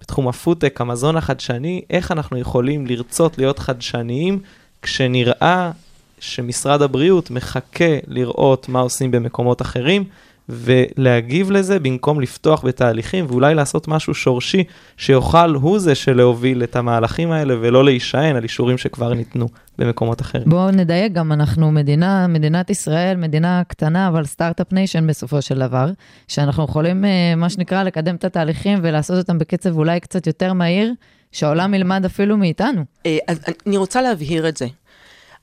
בתחום 0.00 0.28
הפודטק, 0.28 0.80
המזון 0.80 1.16
החדשני, 1.16 1.82
איך 1.90 2.12
אנחנו 2.12 2.38
יכולים 2.38 2.86
לרצות 2.86 3.38
להיות 3.38 3.58
חדשניים 3.58 4.38
כשנראה 4.82 5.70
שמשרד 6.20 6.82
הבריאות 6.82 7.30
מחכה 7.30 7.98
לראות 8.06 8.68
מה 8.68 8.80
עושים 8.80 9.10
במקומות 9.10 9.62
אחרים 9.62 10.04
ולהגיב 10.48 11.50
לזה 11.50 11.78
במקום 11.78 12.20
לפתוח 12.20 12.64
בתהליכים 12.64 13.26
ואולי 13.28 13.54
לעשות 13.54 13.88
משהו 13.88 14.14
שורשי 14.14 14.64
שיוכל 14.96 15.54
הוא 15.54 15.78
זה 15.78 15.94
שלהוביל 15.94 16.62
את 16.62 16.76
המהלכים 16.76 17.30
האלה 17.30 17.54
ולא 17.60 17.84
להישען 17.84 18.36
על 18.36 18.42
אישורים 18.42 18.78
שכבר 18.78 19.14
ניתנו 19.14 19.48
במקומות 19.78 20.20
אחרים. 20.20 20.44
בואו 20.46 20.70
נדייק 20.70 21.12
גם, 21.12 21.32
אנחנו 21.32 21.72
מדינה, 21.72 22.26
מדינת 22.26 22.70
ישראל, 22.70 23.16
מדינה 23.16 23.62
קטנה, 23.68 24.08
אבל 24.08 24.24
start-up 24.24 24.72
nation 24.72 25.06
בסופו 25.06 25.42
של 25.42 25.58
דבר, 25.58 25.90
שאנחנו 26.28 26.64
יכולים, 26.64 27.04
אה, 27.04 27.34
מה 27.36 27.50
שנקרא, 27.50 27.82
לקדם 27.82 28.14
את 28.14 28.24
התהליכים 28.24 28.78
ולעשות 28.82 29.18
אותם 29.18 29.38
בקצב 29.38 29.76
אולי 29.76 30.00
קצת 30.00 30.26
יותר 30.26 30.52
מהיר, 30.52 30.92
שהעולם 31.32 31.74
ילמד 31.74 32.04
אפילו 32.04 32.36
מאיתנו. 32.36 32.84
אה, 33.06 33.18
אז 33.28 33.40
אני 33.66 33.76
רוצה 33.76 34.02
להבהיר 34.02 34.48
את 34.48 34.56
זה. 34.56 34.66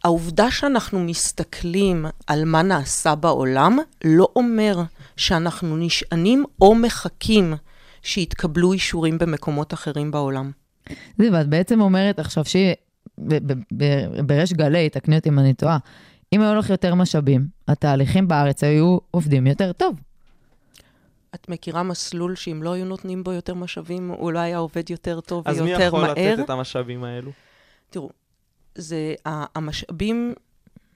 העובדה 0.03 0.51
שאנחנו 0.51 0.99
מסתכלים 0.99 2.05
על 2.27 2.45
מה 2.45 2.61
נעשה 2.61 3.15
בעולם, 3.15 3.77
לא 4.03 4.27
אומר 4.35 4.77
שאנחנו 5.17 5.77
נשענים 5.77 6.43
או 6.61 6.75
מחכים 6.75 7.53
שיתקבלו 8.01 8.73
אישורים 8.73 9.17
במקומות 9.17 9.73
אחרים 9.73 10.11
בעולם. 10.11 10.51
זיו, 11.17 11.41
את 11.41 11.47
בעצם 11.47 11.81
אומרת 11.81 12.19
עכשיו 12.19 12.45
שהיא, 12.45 12.73
בריש 14.25 14.53
גלי, 14.53 14.89
תקני 14.89 15.15
אותי 15.15 15.29
אם 15.29 15.39
אני 15.39 15.53
טועה, 15.53 15.77
אם 16.33 16.41
היו 16.41 16.55
לך 16.55 16.69
יותר 16.69 16.95
משאבים, 16.95 17.47
התהליכים 17.67 18.27
בארץ 18.27 18.63
היו 18.63 18.97
עובדים 19.11 19.47
יותר 19.47 19.71
טוב. 19.73 19.95
את 21.35 21.49
מכירה 21.49 21.83
מסלול 21.83 22.35
שאם 22.35 22.63
לא 22.63 22.73
היו 22.73 22.85
נותנים 22.85 23.23
בו 23.23 23.31
יותר 23.31 23.53
משאבים, 23.53 24.09
הוא 24.17 24.31
לא 24.31 24.39
היה 24.39 24.57
עובד 24.57 24.89
יותר 24.89 25.21
טוב 25.21 25.43
אז 25.47 25.61
מי 25.61 25.69
ויותר 25.69 25.87
יכול 25.87 26.01
מהר? 26.01 26.11
לתת 26.11 26.39
את 26.39 26.49
המשאבים 26.49 27.03
האלו? 27.03 27.31
תראו, 27.89 28.09
זה 28.75 29.13
המשאבים 29.25 30.33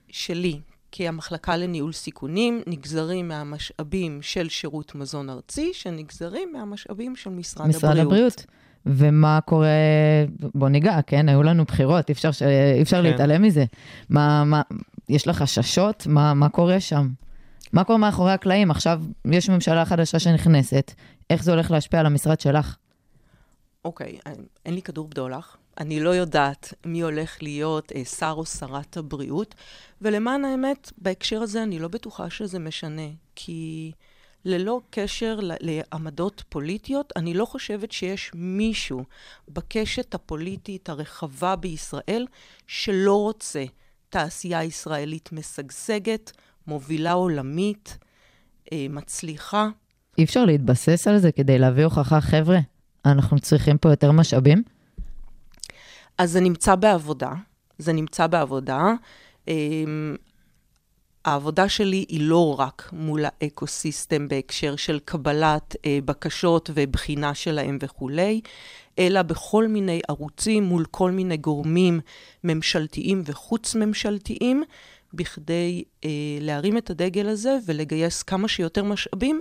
שלי 0.10 0.60
כמחלקה 0.92 1.58
לניהול 1.58 1.94
סיכונים 1.94 2.62
נגזרים 2.68 3.28
מהמשאבים 3.28 4.22
של 4.22 4.50
שירות 4.50 4.96
מזון 4.96 5.30
ארצי, 5.30 5.72
שנגזרים 5.74 6.54
מהמשאבים 6.54 7.16
של 7.16 7.30
משרד, 7.30 7.68
משרד 7.68 7.98
הבריאות. 7.98 8.46
ומה 8.86 9.40
קורה, 9.46 9.68
בוא 10.56 10.70
ניגע, 10.70 11.00
כן? 11.08 11.30
היו 11.30 11.44
לנו 11.44 11.66
בחירות, 11.66 12.10
אי 12.10 12.14
אפשר, 12.14 12.32
ש- 12.32 12.42
אי 12.76 12.82
אפשר 12.82 12.98
כן. 12.98 13.04
להתעלם 13.04 13.42
מזה. 13.42 13.66
מה, 14.10 14.44
מה, 14.44 14.62
יש 15.10 15.28
לך 15.28 15.38
חששות? 15.38 16.08
מה, 16.08 16.34
מה 16.34 16.50
קורה 16.50 16.80
שם? 16.80 17.10
מה 17.74 17.84
קורה 17.84 17.98
מאחורי 18.00 18.32
הקלעים? 18.32 18.72
עכשיו 18.72 19.02
יש 19.32 19.50
ממשלה 19.50 19.86
חדשה 19.86 20.20
שנכנסת, 20.20 20.94
איך 21.30 21.44
זה 21.44 21.52
הולך 21.52 21.72
להשפיע 21.72 22.00
על 22.00 22.06
המשרד 22.06 22.40
שלך? 22.40 22.76
אוקיי, 23.86 24.20
אין 24.66 24.74
לי 24.74 24.82
כדור 24.82 25.08
בדולח. 25.08 25.58
אני 25.80 26.00
לא 26.00 26.10
יודעת 26.10 26.74
מי 26.86 27.02
הולך 27.02 27.44
להיות 27.44 27.92
אה, 27.96 28.06
שר 28.06 28.34
או 28.38 28.46
שרת 28.46 28.98
הבריאות, 28.98 29.56
ולמען 30.02 30.46
האמת, 30.46 30.92
בהקשר 30.98 31.42
הזה 31.42 31.64
אני 31.64 31.80
לא 31.80 31.88
בטוחה 31.88 32.30
שזה 32.30 32.60
משנה, 32.60 33.08
כי 33.36 33.92
ללא 34.46 34.82
קשר 34.90 35.40
לעמדות 35.42 36.44
פוליטיות, 36.50 37.14
אני 37.16 37.34
לא 37.34 37.46
חושבת 37.46 37.92
שיש 37.92 38.32
מישהו 38.36 39.04
בקשת 39.48 40.14
הפוליטית 40.14 40.90
הרחבה 40.90 41.56
בישראל 41.56 42.26
שלא 42.68 43.16
רוצה 43.16 43.64
תעשייה 44.10 44.64
ישראלית 44.64 45.32
משגשגת, 45.32 46.32
מובילה 46.68 47.12
עולמית, 47.12 47.98
אה, 48.72 48.86
מצליחה. 48.90 49.70
אי 50.18 50.24
אפשר 50.24 50.46
להתבסס 50.46 51.08
על 51.08 51.18
זה 51.18 51.32
כדי 51.32 51.60
להביא 51.60 51.84
הוכחה, 51.84 52.22
חבר'ה, 52.22 52.60
אנחנו 53.06 53.40
צריכים 53.40 53.78
פה 53.78 53.90
יותר 53.90 54.12
משאבים? 54.12 54.64
אז 56.20 56.32
זה 56.32 56.40
נמצא 56.40 56.76
בעבודה, 56.76 57.32
זה 57.78 57.94
נמצא 57.94 58.28
בעבודה. 58.28 58.94
אמ, 59.48 60.16
העבודה 61.26 61.70
שלי 61.70 62.06
היא 62.10 62.22
לא 62.22 62.60
רק 62.60 62.90
מול 62.94 63.26
האקוסיסטם 63.26 64.28
בהקשר 64.28 64.76
של 64.76 65.00
קבלת 65.06 65.76
אה, 65.86 66.00
בקשות 66.06 66.70
ובחינה 66.74 67.34
שלהם 67.34 67.78
וכולי, 67.82 68.42
אלא 69.00 69.22
בכל 69.22 69.68
מיני 69.68 70.02
ערוצים 70.10 70.64
מול 70.64 70.86
כל 70.92 71.12
מיני 71.12 71.38
גורמים 71.38 72.00
ממשלתיים 72.44 73.22
וחוץ-ממשלתיים, 73.26 74.64
בכדי 75.14 75.84
אה, 76.06 76.10
להרים 76.42 76.78
את 76.78 76.90
הדגל 76.90 77.30
הזה 77.30 77.58
ולגייס 77.66 78.24
כמה 78.24 78.48
שיותר 78.48 78.84
משאבים 78.84 79.40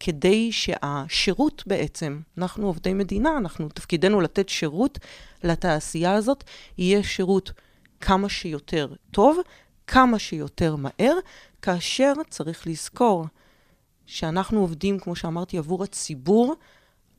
כדי 0.00 0.52
שהשירות 0.52 1.62
בעצם, 1.66 2.20
אנחנו 2.38 2.66
עובדי 2.66 2.94
מדינה, 2.94 3.36
אנחנו, 3.36 3.68
תפקידנו 3.68 4.20
לתת 4.20 4.48
שירות 4.48 4.98
לתעשייה 5.44 6.14
הזאת, 6.14 6.44
יהיה 6.78 7.02
שירות 7.02 7.52
כמה 8.00 8.28
שיותר 8.28 8.92
טוב, 9.10 9.38
כמה 9.86 10.18
שיותר 10.18 10.76
מהר, 10.76 11.14
כאשר 11.62 12.12
צריך 12.30 12.66
לזכור 12.66 13.26
שאנחנו 14.06 14.60
עובדים, 14.60 14.98
כמו 14.98 15.16
שאמרתי, 15.16 15.58
עבור 15.58 15.84
הציבור, 15.84 16.54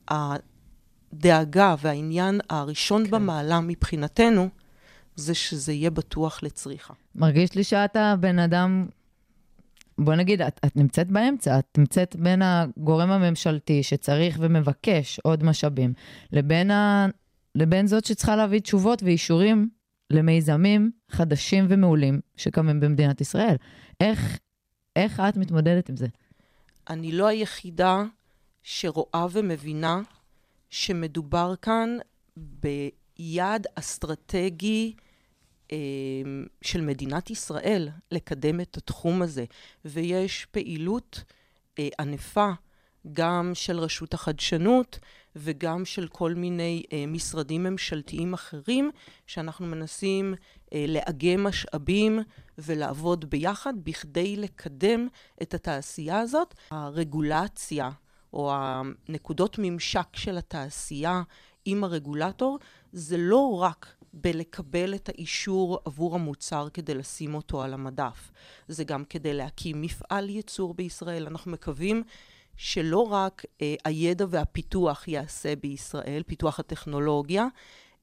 הדאגה 0.08 1.74
והעניין 1.78 2.40
הראשון 2.50 3.04
כן. 3.04 3.10
במעלה 3.10 3.60
מבחינתנו, 3.60 4.48
זה 5.16 5.34
שזה 5.34 5.72
יהיה 5.72 5.90
בטוח 5.90 6.42
לצריכה. 6.42 6.94
מרגיש 7.14 7.54
לי 7.54 7.64
שאת 7.64 7.96
הבן 7.96 8.38
אדם, 8.38 8.86
בוא 9.98 10.14
נגיד, 10.14 10.42
את, 10.42 10.60
את 10.66 10.76
נמצאת 10.76 11.08
באמצע, 11.10 11.58
את 11.58 11.78
נמצאת 11.78 12.16
בין 12.16 12.42
הגורם 12.42 13.10
הממשלתי 13.10 13.82
שצריך 13.82 14.38
ומבקש 14.40 15.20
עוד 15.24 15.44
משאבים, 15.44 15.92
לבין, 16.32 16.70
ה, 16.70 17.06
לבין 17.54 17.86
זאת 17.86 18.04
שצריכה 18.04 18.36
להביא 18.36 18.60
תשובות 18.60 19.02
ואישורים 19.02 19.68
למיזמים 20.10 20.90
חדשים 21.10 21.66
ומעולים 21.68 22.20
שקמים 22.36 22.80
במדינת 22.80 23.20
ישראל. 23.20 23.56
איך, 24.00 24.38
איך 24.96 25.22
את 25.28 25.36
מתמודדת 25.36 25.88
עם 25.88 25.96
זה? 25.96 26.06
אני 26.90 27.12
לא 27.12 27.26
היחידה 27.26 28.02
שרואה 28.62 29.26
ומבינה 29.32 30.00
שמדובר 30.70 31.54
כאן 31.62 31.96
ביעד 32.36 33.66
אסטרטגי 33.74 34.94
של 36.62 36.80
מדינת 36.80 37.30
ישראל 37.30 37.88
לקדם 38.10 38.60
את 38.60 38.76
התחום 38.76 39.22
הזה, 39.22 39.44
ויש 39.84 40.46
פעילות 40.50 41.24
אה, 41.78 41.88
ענפה 42.00 42.50
גם 43.12 43.50
של 43.54 43.78
רשות 43.78 44.14
החדשנות 44.14 44.98
וגם 45.36 45.84
של 45.84 46.08
כל 46.08 46.34
מיני 46.34 46.82
אה, 46.92 47.04
משרדים 47.06 47.62
ממשלתיים 47.62 48.34
אחרים, 48.34 48.90
שאנחנו 49.26 49.66
מנסים 49.66 50.34
אה, 50.72 50.84
לאגם 50.88 51.44
משאבים 51.44 52.20
ולעבוד 52.58 53.30
ביחד 53.30 53.74
בכדי 53.84 54.36
לקדם 54.36 55.08
את 55.42 55.54
התעשייה 55.54 56.18
הזאת. 56.18 56.54
הרגולציה 56.70 57.90
או 58.32 58.52
הנקודות 58.54 59.56
ממשק 59.58 60.08
של 60.16 60.38
התעשייה 60.38 61.22
עם 61.64 61.84
הרגולטור 61.84 62.58
זה 62.92 63.16
לא 63.16 63.58
רק 63.60 63.94
בלקבל 64.20 64.94
את 64.94 65.08
האישור 65.08 65.78
עבור 65.84 66.14
המוצר 66.14 66.68
כדי 66.74 66.94
לשים 66.94 67.34
אותו 67.34 67.62
על 67.62 67.74
המדף. 67.74 68.30
זה 68.68 68.84
גם 68.84 69.04
כדי 69.04 69.34
להקים 69.34 69.82
מפעל 69.82 70.30
ייצור 70.30 70.74
בישראל. 70.74 71.26
אנחנו 71.26 71.50
מקווים 71.50 72.02
שלא 72.56 72.98
רק 72.98 73.44
אה, 73.62 73.74
הידע 73.84 74.26
והפיתוח 74.28 75.08
ייעשה 75.08 75.56
בישראל, 75.56 76.22
פיתוח 76.26 76.60
הטכנולוגיה, 76.60 77.46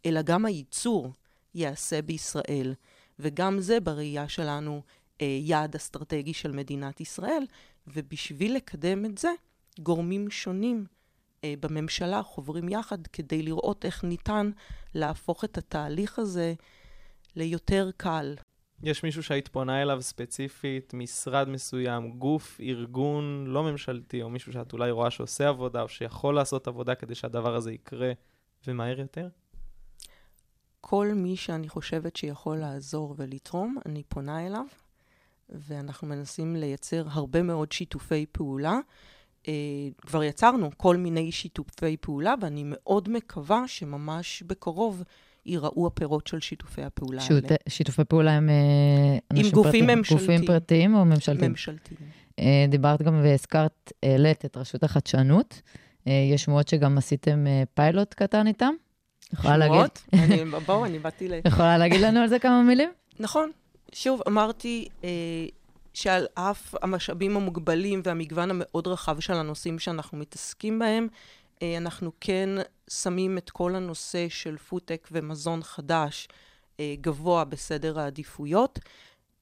אלא 0.05 0.21
גם 0.21 0.45
הייצור 0.45 1.13
ייעשה 1.55 2.01
בישראל. 2.01 2.73
וגם 3.19 3.59
זה 3.59 3.79
בראייה 3.79 4.29
שלנו 4.29 4.81
אה, 5.21 5.39
יעד 5.41 5.75
אסטרטגי 5.75 6.33
של 6.33 6.51
מדינת 6.51 7.01
ישראל, 7.01 7.45
ובשביל 7.87 8.55
לקדם 8.55 9.05
את 9.05 9.17
זה, 9.17 9.31
גורמים 9.79 10.31
שונים 10.31 10.85
בממשלה 11.59 12.23
חוברים 12.23 12.69
יחד 12.69 13.07
כדי 13.07 13.41
לראות 13.41 13.85
איך 13.85 14.03
ניתן 14.03 14.51
להפוך 14.93 15.43
את 15.43 15.57
התהליך 15.57 16.19
הזה 16.19 16.53
ליותר 17.35 17.89
קל. 17.97 18.35
יש 18.83 19.03
מישהו 19.03 19.23
שהיית 19.23 19.47
פונה 19.47 19.81
אליו 19.81 20.01
ספציפית, 20.01 20.93
משרד 20.93 21.49
מסוים, 21.49 22.11
גוף, 22.11 22.59
ארגון 22.61 23.45
לא 23.47 23.63
ממשלתי, 23.63 24.21
או 24.21 24.29
מישהו 24.29 24.53
שאת 24.53 24.73
אולי 24.73 24.91
רואה 24.91 25.11
שעושה 25.11 25.49
עבודה, 25.49 25.81
או 25.81 25.89
שיכול 25.89 26.35
לעשות 26.35 26.67
עבודה 26.67 26.95
כדי 26.95 27.15
שהדבר 27.15 27.55
הזה 27.55 27.71
יקרה 27.71 28.11
ומהר 28.67 28.99
יותר? 28.99 29.27
כל 30.81 31.07
מי 31.15 31.35
שאני 31.35 31.69
חושבת 31.69 32.15
שיכול 32.15 32.57
לעזור 32.57 33.15
ולתרום, 33.17 33.77
אני 33.85 34.03
פונה 34.03 34.47
אליו, 34.47 34.65
ואנחנו 35.49 36.07
מנסים 36.07 36.55
לייצר 36.55 37.03
הרבה 37.09 37.43
מאוד 37.43 37.71
שיתופי 37.71 38.25
פעולה. 38.31 38.79
Uh, 39.45 39.47
כבר 40.07 40.23
יצרנו 40.23 40.69
כל 40.77 40.97
מיני 40.97 41.31
שיתופי 41.31 41.97
פעולה, 41.97 42.33
ואני 42.41 42.63
מאוד 42.65 43.09
מקווה 43.09 43.63
שממש 43.67 44.43
בקרוב 44.47 45.03
ייראו 45.45 45.87
הפירות 45.87 46.27
של 46.27 46.39
שיתופי 46.39 46.83
הפעולה 46.83 47.21
שות, 47.21 47.43
האלה. 47.43 47.55
שיתופי 47.69 48.03
פעולה 48.03 48.31
אה, 48.31 48.37
עם 48.37 48.49
אנשים 49.31 49.51
גופים 49.51 49.71
פרטיים, 49.71 49.97
ממשלתיים. 49.97 50.19
גופים 50.19 50.45
פרטיים 50.45 50.95
או 50.95 51.05
ממשלתיים? 51.05 51.51
ממשלתיים. 51.51 51.99
אה, 52.39 52.65
דיברת 52.69 53.01
גם 53.01 53.21
והזכרת, 53.23 53.93
העלית 54.03 54.45
את 54.45 54.57
רשות 54.57 54.83
החדשנות. 54.83 55.61
אה, 56.07 56.13
יש 56.33 56.43
שמועות 56.43 56.67
שגם 56.67 56.97
עשיתם 56.97 57.47
אה, 57.47 57.63
פיילוט 57.73 58.13
קטן 58.13 58.47
איתם? 58.47 58.73
יכולה 59.33 59.57
להגיד, 59.57 59.75
שמועות? 59.75 60.63
בואו, 60.65 60.85
אני 60.85 60.99
באתי 60.99 61.27
ל... 61.29 61.33
יכולה 61.45 61.77
להגיד 61.77 62.01
לנו 62.01 62.19
על 62.19 62.27
זה 62.27 62.39
כמה 62.39 62.63
מילים? 62.63 62.89
נכון. 63.19 63.51
שוב, 63.93 64.21
אמרתי 64.27 64.87
אה, 65.03 65.09
שעל 65.95 66.27
אף 66.33 66.75
המשאבים 66.81 67.37
המוגבלים 67.37 68.01
והמגוון 68.03 68.49
המאוד 68.49 68.87
רחב 68.87 69.19
של 69.19 69.33
הנושאים 69.33 69.79
שאנחנו 69.79 70.17
מתעסקים 70.17 70.79
בהם, 70.79 71.07
אה, 71.61 71.77
אנחנו 71.77 72.11
כן 72.21 72.49
שמים 72.89 73.37
את 73.37 73.49
כל 73.49 73.75
הנושא 73.75 74.29
של 74.29 74.57
פודטק 74.57 75.07
ומזון 75.11 75.63
חדש 75.63 76.27
אה, 76.79 76.95
גבוה 77.01 77.45
בסדר 77.45 77.99
העדיפויות. 77.99 78.79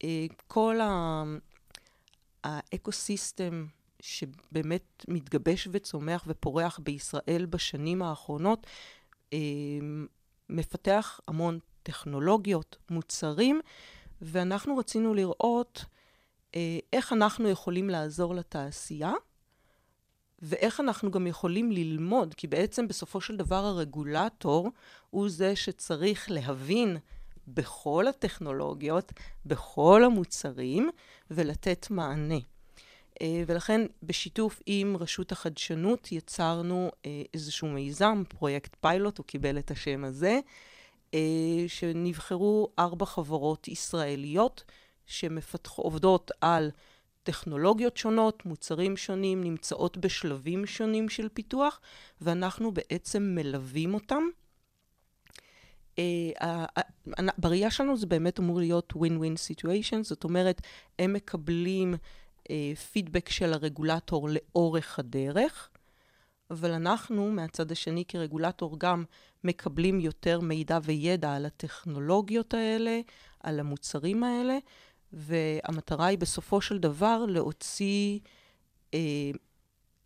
אה, 0.03 0.25
כל 0.47 0.79
ה- 0.81 1.23
האקוסיסטם 2.43 3.65
שבאמת 3.99 5.05
מתגבש 5.07 5.67
וצומח 5.71 6.23
ופורח 6.27 6.79
בישראל 6.83 7.45
בשנים 7.49 8.01
האחרונות, 8.01 8.67
מפתח 10.49 11.19
המון 11.27 11.59
טכנולוגיות, 11.83 12.77
מוצרים, 12.89 13.61
ואנחנו 14.21 14.77
רצינו 14.77 15.13
לראות 15.13 15.85
איך 16.93 17.13
אנחנו 17.13 17.49
יכולים 17.49 17.89
לעזור 17.89 18.35
לתעשייה, 18.35 19.13
ואיך 20.41 20.79
אנחנו 20.79 21.11
גם 21.11 21.27
יכולים 21.27 21.71
ללמוד, 21.71 22.33
כי 22.33 22.47
בעצם 22.47 22.87
בסופו 22.87 23.21
של 23.21 23.37
דבר 23.37 23.65
הרגולטור 23.65 24.69
הוא 25.09 25.29
זה 25.29 25.55
שצריך 25.55 26.31
להבין 26.31 26.97
בכל 27.47 28.07
הטכנולוגיות, 28.07 29.13
בכל 29.45 30.03
המוצרים, 30.03 30.89
ולתת 31.31 31.87
מענה. 31.89 32.39
אה, 33.21 33.43
ולכן 33.47 33.81
בשיתוף 34.03 34.61
עם 34.65 34.97
רשות 34.99 35.31
החדשנות 35.31 36.11
יצרנו 36.11 36.91
אה, 37.05 37.21
איזשהו 37.33 37.67
מיזם, 37.67 38.23
פרויקט 38.27 38.75
פיילוט, 38.81 39.17
הוא 39.17 39.25
קיבל 39.25 39.59
את 39.59 39.71
השם 39.71 40.03
הזה, 40.03 40.39
אה, 41.13 41.19
שנבחרו 41.67 42.69
ארבע 42.79 43.05
חברות 43.05 43.67
ישראליות 43.67 44.63
שעובדות 45.05 46.31
על 46.41 46.71
טכנולוגיות 47.23 47.97
שונות, 47.97 48.45
מוצרים 48.45 48.97
שונים, 48.97 49.43
נמצאות 49.43 49.97
בשלבים 49.97 50.65
שונים 50.65 51.09
של 51.09 51.29
פיתוח, 51.29 51.79
ואנחנו 52.21 52.71
בעצם 52.71 53.23
מלווים 53.35 53.93
אותם. 53.93 54.23
אה, 55.99 56.65
בראייה 57.37 57.71
שלנו 57.71 57.97
זה 57.97 58.07
באמת 58.07 58.39
אמור 58.39 58.59
להיות 58.59 58.93
win-win 58.93 59.35
situation, 59.51 60.03
זאת 60.03 60.23
אומרת, 60.23 60.61
הם 60.99 61.13
מקבלים 61.13 61.95
אה, 62.49 62.73
פידבק 62.91 63.29
של 63.29 63.53
הרגולטור 63.53 64.29
לאורך 64.29 64.99
הדרך, 64.99 65.69
אבל 66.51 66.71
אנחנו 66.71 67.31
מהצד 67.31 67.71
השני 67.71 68.05
כרגולטור 68.05 68.79
גם 68.79 69.03
מקבלים 69.43 69.99
יותר 69.99 70.39
מידע 70.39 70.79
וידע 70.83 71.35
על 71.35 71.45
הטכנולוגיות 71.45 72.53
האלה, 72.53 72.99
על 73.39 73.59
המוצרים 73.59 74.23
האלה, 74.23 74.57
והמטרה 75.13 76.05
היא 76.05 76.17
בסופו 76.17 76.61
של 76.61 76.77
דבר 76.77 77.25
להוציא 77.27 78.19
אה, 78.93 78.99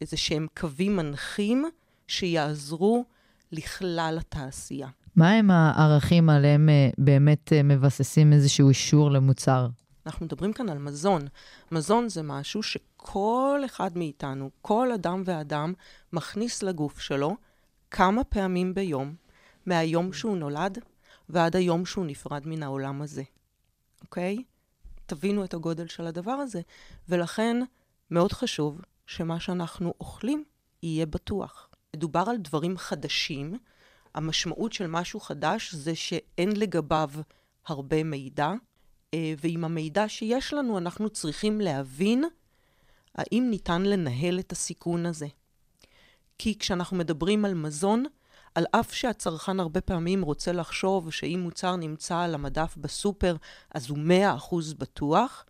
איזה 0.01 0.17
שהם 0.17 0.47
קווים 0.57 0.95
מנחים 0.95 1.65
שיעזרו 2.07 3.05
לכלל 3.51 4.17
התעשייה. 4.19 4.87
מה 5.15 5.31
הם 5.31 5.51
הערכים 5.51 6.29
עליהם 6.29 6.69
אה, 6.69 6.89
באמת 6.97 7.53
אה, 7.53 7.63
מבססים 7.63 8.33
איזשהו 8.33 8.69
אישור 8.69 9.11
למוצר? 9.11 9.67
אנחנו 10.05 10.25
מדברים 10.25 10.53
כאן 10.53 10.69
על 10.69 10.77
מזון. 10.77 11.21
מזון 11.71 12.09
זה 12.09 12.23
משהו 12.23 12.63
שכל 12.63 13.61
אחד 13.65 13.97
מאיתנו, 13.97 14.49
כל 14.61 14.91
אדם 14.91 15.23
ואדם, 15.25 15.73
מכניס 16.13 16.63
לגוף 16.63 16.99
שלו 16.99 17.35
כמה 17.91 18.23
פעמים 18.23 18.73
ביום, 18.73 19.15
מהיום 19.65 20.13
שהוא 20.13 20.37
נולד 20.37 20.77
ועד 21.29 21.55
היום 21.55 21.85
שהוא 21.85 22.05
נפרד 22.05 22.47
מן 22.47 22.63
העולם 22.63 23.01
הזה, 23.01 23.23
אוקיי? 24.01 24.43
תבינו 25.07 25.43
את 25.43 25.53
הגודל 25.53 25.87
של 25.87 26.07
הדבר 26.07 26.31
הזה, 26.31 26.61
ולכן 27.09 27.57
מאוד 28.11 28.31
חשוב 28.31 28.81
שמה 29.05 29.39
שאנחנו 29.39 29.93
אוכלים 29.99 30.43
יהיה 30.83 31.05
בטוח. 31.05 31.69
מדובר 31.95 32.23
על 32.27 32.37
דברים 32.37 32.77
חדשים. 32.77 33.57
המשמעות 34.15 34.73
של 34.73 34.87
משהו 34.87 35.19
חדש 35.19 35.73
זה 35.73 35.95
שאין 35.95 36.51
לגביו 36.55 37.09
הרבה 37.67 38.03
מידע, 38.03 38.53
אה, 39.13 39.33
ועם 39.43 39.63
המידע 39.63 40.09
שיש 40.09 40.53
לנו 40.53 40.77
אנחנו 40.77 41.09
צריכים 41.09 41.61
להבין 41.61 42.23
האם 43.15 43.47
ניתן 43.49 43.81
לנהל 43.81 44.39
את 44.39 44.51
הסיכון 44.51 45.05
הזה. 45.05 45.27
כי 46.37 46.59
כשאנחנו 46.59 46.97
מדברים 46.97 47.45
על 47.45 47.53
מזון, 47.53 48.05
על 48.57 48.65
אף 48.71 48.93
שהצרכן 48.93 49.59
הרבה 49.59 49.81
פעמים 49.81 50.21
רוצה 50.21 50.51
לחשוב 50.51 51.11
שאם 51.11 51.39
מוצר 51.43 51.75
נמצא 51.75 52.19
על 52.19 52.35
המדף 52.35 52.75
בסופר, 52.77 53.35
אז 53.75 53.89
הוא 53.89 53.97
100% 54.49 54.55
בטוח, 54.77 55.45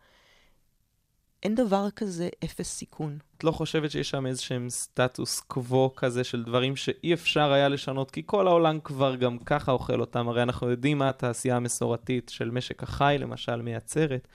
אין 1.43 1.55
דבר 1.55 1.89
כזה 1.95 2.29
אפס 2.43 2.69
סיכון. 2.69 3.17
את 3.37 3.43
לא 3.43 3.51
חושבת 3.51 3.91
שיש 3.91 4.09
שם 4.09 4.25
איזשהם 4.25 4.69
סטטוס 4.69 5.39
קוו 5.39 5.95
כזה 5.95 6.23
של 6.23 6.43
דברים 6.43 6.75
שאי 6.75 7.13
אפשר 7.13 7.51
היה 7.51 7.69
לשנות, 7.69 8.11
כי 8.11 8.23
כל 8.25 8.47
העולם 8.47 8.79
כבר 8.79 9.15
גם 9.15 9.37
ככה 9.37 9.71
אוכל 9.71 10.01
אותם, 10.01 10.29
הרי 10.29 10.43
אנחנו 10.43 10.69
יודעים 10.69 10.97
מה 10.97 11.09
התעשייה 11.09 11.55
המסורתית 11.55 12.29
של 12.29 12.51
משק 12.51 12.83
החי, 12.83 13.17
למשל, 13.19 13.61
מייצרת, 13.61 14.27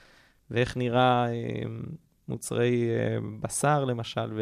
ואיך 0.51 0.77
נראה 0.77 1.27
אה, 1.27 1.63
מוצרי 2.27 2.89
אה, 2.89 3.17
בשר, 3.39 3.85
למשל, 3.85 4.33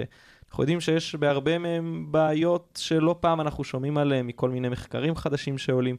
ואנחנו 0.52 0.64
יודעים 0.64 0.82
שיש 0.82 1.16
בהרבה 1.16 1.58
מהם 1.58 2.08
בעיות 2.12 2.80
שלא 2.82 3.16
פעם 3.20 3.42
אנחנו 3.42 3.64
שומעים 3.64 3.98
עליהם 3.98 4.28
מכל 4.28 4.50
מיני 4.50 4.70
מחקרים 4.70 5.16
חדשים 5.16 5.58
שעולים. 5.58 5.96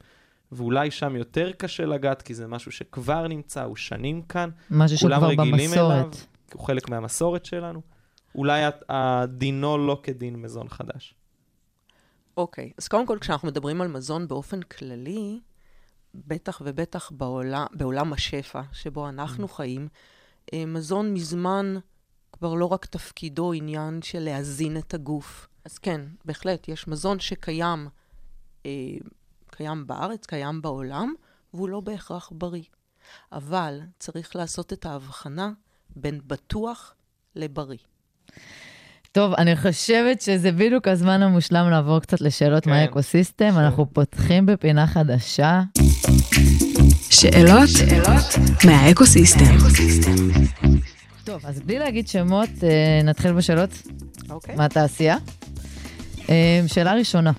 ואולי 0.52 0.90
שם 0.90 1.16
יותר 1.16 1.52
קשה 1.52 1.86
לגעת, 1.86 2.22
כי 2.22 2.34
זה 2.34 2.46
משהו 2.46 2.72
שכבר 2.72 3.28
נמצא, 3.28 3.62
הוא 3.62 3.76
שנים 3.76 4.22
כאן. 4.22 4.50
משהו 4.70 4.98
שכבר 4.98 5.30
אליו, 5.30 5.46
במסורת. 5.46 6.14
כי 6.14 6.52
הוא 6.52 6.66
חלק 6.66 6.88
מהמסורת 6.88 7.44
שלנו. 7.44 7.80
אולי 8.34 8.62
הדינו 8.88 9.78
לא 9.78 10.00
כדין 10.02 10.36
מזון 10.36 10.68
חדש. 10.68 11.14
אוקיי, 12.36 12.70
אז 12.78 12.88
קודם 12.88 13.06
כל, 13.06 13.18
כשאנחנו 13.20 13.48
מדברים 13.48 13.80
על 13.80 13.88
מזון 13.88 14.28
באופן 14.28 14.62
כללי, 14.62 15.40
בטח 16.14 16.62
ובטח 16.64 17.10
בעולם, 17.10 17.66
בעולם 17.72 18.12
השפע 18.12 18.62
שבו 18.72 19.08
אנחנו 19.08 19.48
חיים, 19.48 19.88
אה, 20.54 20.66
מזון 20.66 21.14
מזמן 21.14 21.76
כבר 22.32 22.54
לא 22.54 22.66
רק 22.66 22.86
תפקידו 22.86 23.52
עניין 23.52 24.02
של 24.02 24.18
להזין 24.18 24.76
את 24.76 24.94
הגוף. 24.94 25.48
אז 25.64 25.78
כן, 25.78 26.00
בהחלט, 26.24 26.68
יש 26.68 26.88
מזון 26.88 27.20
שקיים 27.20 27.88
אה, 28.66 28.70
קיים 29.50 29.86
בארץ, 29.86 30.26
קיים 30.26 30.62
בעולם, 30.62 31.14
והוא 31.54 31.68
לא 31.68 31.80
בהכרח 31.80 32.32
בריא. 32.34 32.62
אבל 33.32 33.80
צריך 33.98 34.36
לעשות 34.36 34.72
את 34.72 34.86
ההבחנה 34.86 35.50
בין 35.96 36.20
בטוח 36.26 36.94
לבריא. 37.36 37.78
טוב, 39.12 39.34
אני 39.34 39.56
חושבת 39.56 40.20
שזה 40.20 40.52
בדיוק 40.52 40.88
הזמן 40.88 41.22
המושלם 41.22 41.70
לעבור 41.70 42.00
קצת 42.00 42.20
לשאלות 42.20 42.64
כן. 42.64 42.70
מהאקוסיסטם. 42.70 43.48
אפשר. 43.48 43.60
אנחנו 43.60 43.86
פותחים 43.92 44.46
בפינה 44.46 44.86
חדשה. 44.86 45.62
שאלות, 47.10 47.68
מהאקוסיסטם. 48.64 49.56
טוב, 51.32 51.46
אז 51.46 51.60
בלי 51.60 51.78
להגיד 51.78 52.08
שמות, 52.08 52.48
אה, 52.62 53.00
נתחיל 53.04 53.32
בשאלות 53.32 53.70
אוקיי? 54.30 54.56
מהתעשייה. 54.56 55.16
אה, 56.28 56.60
שאלה 56.66 56.94
ראשונה, 56.94 57.32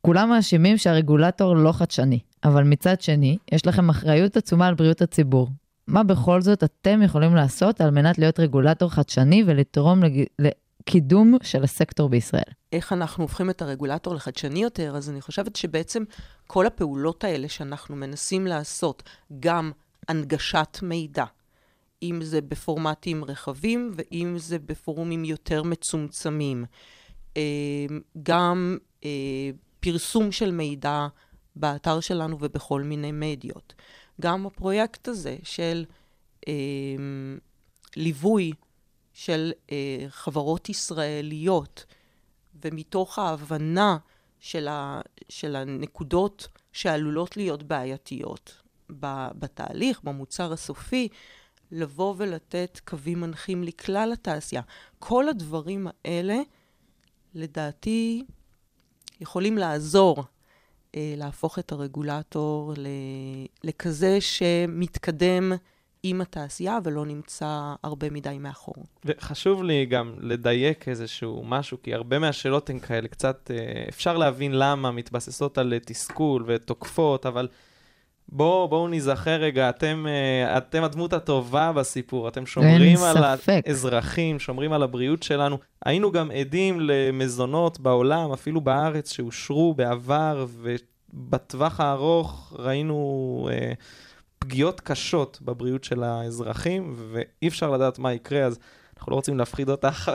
כולם 0.00 0.28
מאשימים 0.28 0.78
שהרגולטור 0.78 1.56
לא 1.56 1.72
חדשני, 1.72 2.18
אבל 2.44 2.64
מצד 2.64 3.00
שני, 3.00 3.38
יש 3.52 3.66
לכם 3.66 3.90
אחריות 3.90 4.36
עצומה 4.36 4.66
על 4.66 4.74
בריאות 4.74 5.02
הציבור. 5.02 5.48
מה 5.86 6.02
בכל 6.02 6.40
זאת 6.40 6.64
אתם 6.64 7.02
יכולים 7.02 7.34
לעשות 7.34 7.80
על 7.80 7.90
מנת 7.90 8.18
להיות 8.18 8.40
רגולטור 8.40 8.90
חדשני 8.90 9.42
ולתרום 9.46 10.02
לג... 10.02 10.24
לקידום 10.38 11.36
של 11.42 11.64
הסקטור 11.64 12.08
בישראל? 12.08 12.52
איך 12.72 12.92
אנחנו 12.92 13.24
הופכים 13.24 13.50
את 13.50 13.62
הרגולטור 13.62 14.14
לחדשני 14.14 14.62
יותר, 14.62 14.96
אז 14.96 15.10
אני 15.10 15.20
חושבת 15.20 15.56
שבעצם 15.56 16.02
כל 16.46 16.66
הפעולות 16.66 17.24
האלה 17.24 17.48
שאנחנו 17.48 17.96
מנסים 17.96 18.46
לעשות, 18.46 19.02
גם 19.40 19.72
הנגשת 20.08 20.78
מידע, 20.82 21.24
אם 22.02 22.22
זה 22.22 22.40
בפורמטים 22.40 23.24
רחבים 23.24 23.92
ואם 23.94 24.34
זה 24.38 24.58
בפורומים 24.58 25.24
יותר 25.24 25.62
מצומצמים, 25.62 26.64
אה, 27.36 27.86
גם 28.22 28.78
אה, 29.04 29.50
פרסום 29.80 30.32
של 30.32 30.50
מידע 30.50 31.06
באתר 31.56 32.00
שלנו 32.00 32.36
ובכל 32.40 32.82
מיני 32.82 33.12
מדיות. 33.12 33.74
גם 34.20 34.46
הפרויקט 34.46 35.08
הזה 35.08 35.36
של 35.42 35.84
אה, 36.48 36.54
ליווי 37.96 38.52
של 39.12 39.52
חברות 40.08 40.68
ישראליות, 40.68 41.84
ומתוך 42.64 43.18
ההבנה 43.18 43.98
של, 44.40 44.68
ה, 44.68 45.00
של 45.28 45.56
הנקודות 45.56 46.48
שעלולות 46.72 47.36
להיות 47.36 47.62
בעייתיות 47.62 48.62
בתהליך, 49.38 50.00
במוצר 50.04 50.52
הסופי, 50.52 51.08
לבוא 51.72 52.14
ולתת 52.16 52.80
קווים 52.84 53.20
מנחים 53.20 53.64
לכלל 53.64 54.10
התעשייה. 54.12 54.62
כל 54.98 55.28
הדברים 55.28 55.86
האלה, 56.04 56.36
לדעתי, 57.34 58.24
יכולים 59.20 59.58
לעזור 59.58 60.24
אה, 60.96 61.14
להפוך 61.16 61.58
את 61.58 61.72
הרגולטור 61.72 62.74
ל, 62.76 62.86
לכזה 63.64 64.20
שמתקדם 64.20 65.52
עם 66.02 66.20
התעשייה 66.20 66.78
ולא 66.84 67.06
נמצא 67.06 67.74
הרבה 67.82 68.10
מדי 68.10 68.38
מאחור. 68.40 68.74
וחשוב 69.04 69.62
לי 69.62 69.86
גם 69.86 70.14
לדייק 70.18 70.88
איזשהו 70.88 71.44
משהו, 71.44 71.78
כי 71.82 71.94
הרבה 71.94 72.18
מהשאלות 72.18 72.70
הן 72.70 72.78
כאלה 72.78 73.08
קצת, 73.08 73.50
אה, 73.50 73.84
אפשר 73.88 74.16
להבין 74.16 74.52
למה, 74.54 74.90
מתבססות 74.90 75.58
על 75.58 75.74
תסכול 75.84 76.44
ותוקפות, 76.46 77.26
אבל 77.26 77.48
בואו 78.32 78.68
בוא 78.68 78.88
ניזכר 78.88 79.40
רגע, 79.40 79.68
אתם, 79.68 80.06
אה, 80.08 80.58
אתם 80.58 80.84
הדמות 80.84 81.12
הטובה 81.12 81.72
בסיפור, 81.72 82.28
אתם 82.28 82.46
שומרים 82.46 82.98
על 82.98 83.36
ספק. 83.36 83.62
האזרחים, 83.66 84.38
שומרים 84.38 84.72
על 84.72 84.82
הבריאות 84.82 85.22
שלנו. 85.22 85.58
היינו 85.84 86.12
גם 86.12 86.30
עדים 86.30 86.80
למזונות 86.80 87.80
בעולם, 87.80 88.32
אפילו 88.32 88.60
בארץ, 88.60 89.12
שאושרו 89.12 89.74
בעבר, 89.74 90.46
ובטווח 90.62 91.80
הארוך 91.80 92.52
ראינו... 92.58 93.48
אה, 93.52 93.72
פגיעות 94.40 94.80
קשות 94.80 95.38
בבריאות 95.42 95.84
של 95.84 96.02
האזרחים, 96.02 96.94
ואי 97.12 97.48
אפשר 97.48 97.70
לדעת 97.70 97.98
מה 97.98 98.12
יקרה, 98.12 98.44
אז 98.44 98.58
אנחנו 98.96 99.10
לא 99.10 99.16
רוצים 99.16 99.38
להפחיד 99.38 99.70
אותך. 99.70 100.10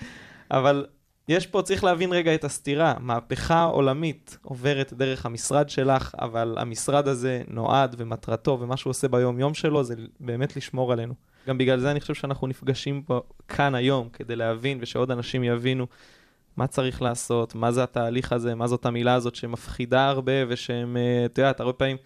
אבל 0.50 0.86
יש 1.30 1.46
פה, 1.46 1.62
צריך 1.62 1.84
להבין 1.84 2.12
רגע 2.12 2.34
את 2.34 2.44
הסתירה. 2.44 2.94
מהפכה 3.00 3.62
עולמית 3.62 4.38
עוברת 4.42 4.92
דרך 4.92 5.26
המשרד 5.26 5.68
שלך, 5.68 6.14
אבל 6.20 6.56
המשרד 6.58 7.08
הזה 7.08 7.42
נועד 7.48 7.94
ומטרתו, 7.98 8.58
ומה 8.60 8.76
שהוא 8.76 8.90
עושה 8.90 9.08
ביום-יום 9.08 9.54
שלו, 9.54 9.84
זה 9.84 9.94
באמת 10.20 10.56
לשמור 10.56 10.92
עלינו. 10.92 11.14
גם 11.48 11.58
בגלל 11.58 11.80
זה 11.80 11.90
אני 11.90 12.00
חושב 12.00 12.14
שאנחנו 12.14 12.46
נפגשים 12.46 13.02
פה 13.02 13.20
כאן 13.48 13.74
היום, 13.74 14.08
כדי 14.12 14.36
להבין 14.36 14.78
ושעוד 14.80 15.10
אנשים 15.10 15.44
יבינו 15.44 15.86
מה 16.56 16.66
צריך 16.66 17.02
לעשות, 17.02 17.54
מה 17.54 17.72
זה 17.72 17.82
התהליך 17.82 18.32
הזה, 18.32 18.54
מה 18.54 18.66
זאת 18.66 18.86
המילה 18.86 19.14
הזאת 19.14 19.34
שמפחידה 19.34 20.08
הרבה, 20.08 20.32
ושהם, 20.48 20.96
אה, 20.96 21.24
את 21.24 21.38
יודעת, 21.38 21.60
הרבה 21.60 21.72
פעמים... 21.72 21.96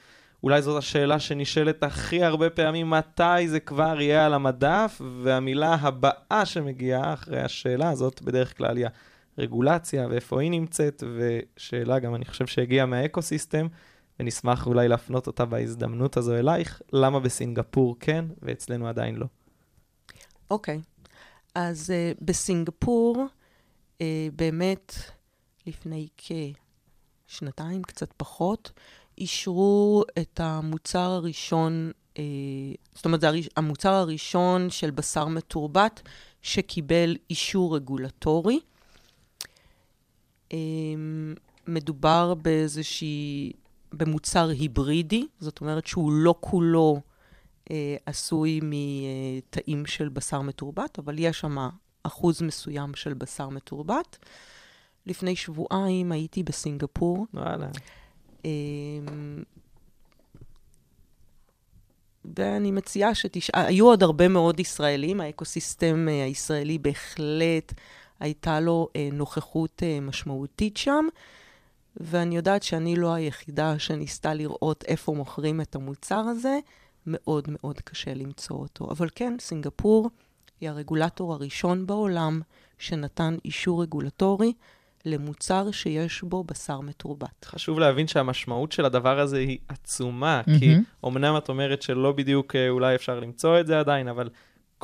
אולי 0.42 0.62
זאת 0.62 0.78
השאלה 0.78 1.18
שנשאלת 1.18 1.82
הכי 1.82 2.24
הרבה 2.24 2.50
פעמים, 2.50 2.90
מתי 2.90 3.48
זה 3.48 3.60
כבר 3.60 4.00
יהיה 4.00 4.26
על 4.26 4.34
המדף, 4.34 5.00
והמילה 5.22 5.76
הבאה 5.80 6.42
שמגיעה 6.44 7.12
אחרי 7.12 7.40
השאלה 7.40 7.90
הזאת 7.90 8.22
בדרך 8.22 8.56
כלל 8.56 8.76
היא 8.76 8.86
הרגולציה 9.38 10.06
ואיפה 10.10 10.40
היא 10.40 10.50
נמצאת, 10.50 11.02
ושאלה 11.16 11.98
גם 11.98 12.14
אני 12.14 12.24
חושב 12.24 12.46
שהגיעה 12.46 12.86
מהאקוסיסטם, 12.86 13.66
ונשמח 14.20 14.66
אולי 14.66 14.88
להפנות 14.88 15.26
אותה 15.26 15.44
בהזדמנות 15.44 16.16
הזו 16.16 16.34
אלייך, 16.34 16.82
למה 16.92 17.20
בסינגפור 17.20 17.96
כן 18.00 18.24
ואצלנו 18.42 18.88
עדיין 18.88 19.16
לא. 19.16 19.26
אוקיי, 20.50 20.80
אז 21.54 21.90
uh, 21.90 22.18
בסינגפור, 22.20 23.26
uh, 23.98 24.02
באמת, 24.36 24.94
לפני 25.66 26.08
כשנתיים, 27.26 27.82
קצת 27.82 28.12
פחות, 28.16 28.72
אישרו 29.18 30.04
את 30.18 30.40
המוצר 30.40 31.10
הראשון, 31.10 31.90
uh, 32.14 32.18
זאת 32.94 33.04
אומרת, 33.04 33.20
זה 33.20 33.28
הראש, 33.28 33.48
המוצר 33.56 33.92
הראשון 33.92 34.70
של 34.70 34.90
בשר 34.90 35.26
מתורבת 35.26 36.02
שקיבל 36.42 37.16
אישור 37.30 37.76
רגולטורי. 37.76 38.60
Um, 40.54 41.40
מדובר 41.66 42.34
באיזושהי, 42.34 43.52
במוצר 43.92 44.48
היברידי, 44.48 45.26
זאת 45.40 45.60
אומרת 45.60 45.86
שהוא 45.86 46.12
לא 46.12 46.34
כולו 46.40 47.00
אה, 47.70 47.96
עשוי 48.06 48.60
מתאים 48.62 49.86
של 49.86 50.08
בשר 50.08 50.40
מתורבת, 50.40 50.98
אבל 50.98 51.18
יש 51.18 51.40
שם 51.40 51.68
אחוז 52.02 52.42
מסוים 52.42 52.94
של 52.94 53.14
בשר 53.14 53.48
מתורבת. 53.48 54.18
לפני 55.06 55.36
שבועיים 55.36 56.12
הייתי 56.12 56.42
בסינגפור. 56.42 57.26
וואלה. 57.34 57.68
אה, 58.44 58.50
ואני 62.36 62.70
מציעה 62.70 63.14
שתשאל, 63.14 63.60
היו 63.66 63.86
עוד 63.86 64.02
הרבה 64.02 64.28
מאוד 64.28 64.60
ישראלים, 64.60 65.20
האקוסיסטם 65.20 66.08
אה, 66.08 66.24
הישראלי 66.24 66.78
בהחלט 66.78 67.72
הייתה 68.20 68.60
לו 68.60 68.88
אה, 68.96 69.08
נוכחות 69.12 69.82
אה, 69.82 70.00
משמעותית 70.00 70.76
שם, 70.76 71.04
ואני 71.96 72.36
יודעת 72.36 72.62
שאני 72.62 72.96
לא 72.96 73.14
היחידה 73.14 73.78
שניסתה 73.78 74.34
לראות 74.34 74.84
איפה 74.88 75.12
מוכרים 75.12 75.60
את 75.60 75.74
המוצר 75.74 76.18
הזה. 76.18 76.58
מאוד 77.06 77.44
מאוד 77.48 77.80
קשה 77.80 78.14
למצוא 78.14 78.56
אותו. 78.56 78.90
אבל 78.90 79.08
כן, 79.14 79.36
סינגפור 79.40 80.10
היא 80.60 80.70
הרגולטור 80.70 81.32
הראשון 81.32 81.86
בעולם 81.86 82.40
שנתן 82.78 83.36
אישור 83.44 83.82
רגולטורי 83.82 84.52
למוצר 85.04 85.70
שיש 85.70 86.22
בו 86.22 86.44
בשר 86.44 86.80
מתורבת. 86.80 87.44
חשוב 87.44 87.78
להבין 87.78 88.06
שהמשמעות 88.06 88.72
של 88.72 88.84
הדבר 88.84 89.20
הזה 89.20 89.38
היא 89.38 89.58
עצומה, 89.68 90.42
mm-hmm. 90.46 90.58
כי 90.58 90.74
אמנם 91.04 91.36
את 91.36 91.48
אומרת 91.48 91.82
שלא 91.82 92.12
בדיוק 92.12 92.56
אה, 92.56 92.68
אולי 92.68 92.94
אפשר 92.94 93.20
למצוא 93.20 93.60
את 93.60 93.66
זה 93.66 93.78
עדיין, 93.78 94.08
אבל 94.08 94.28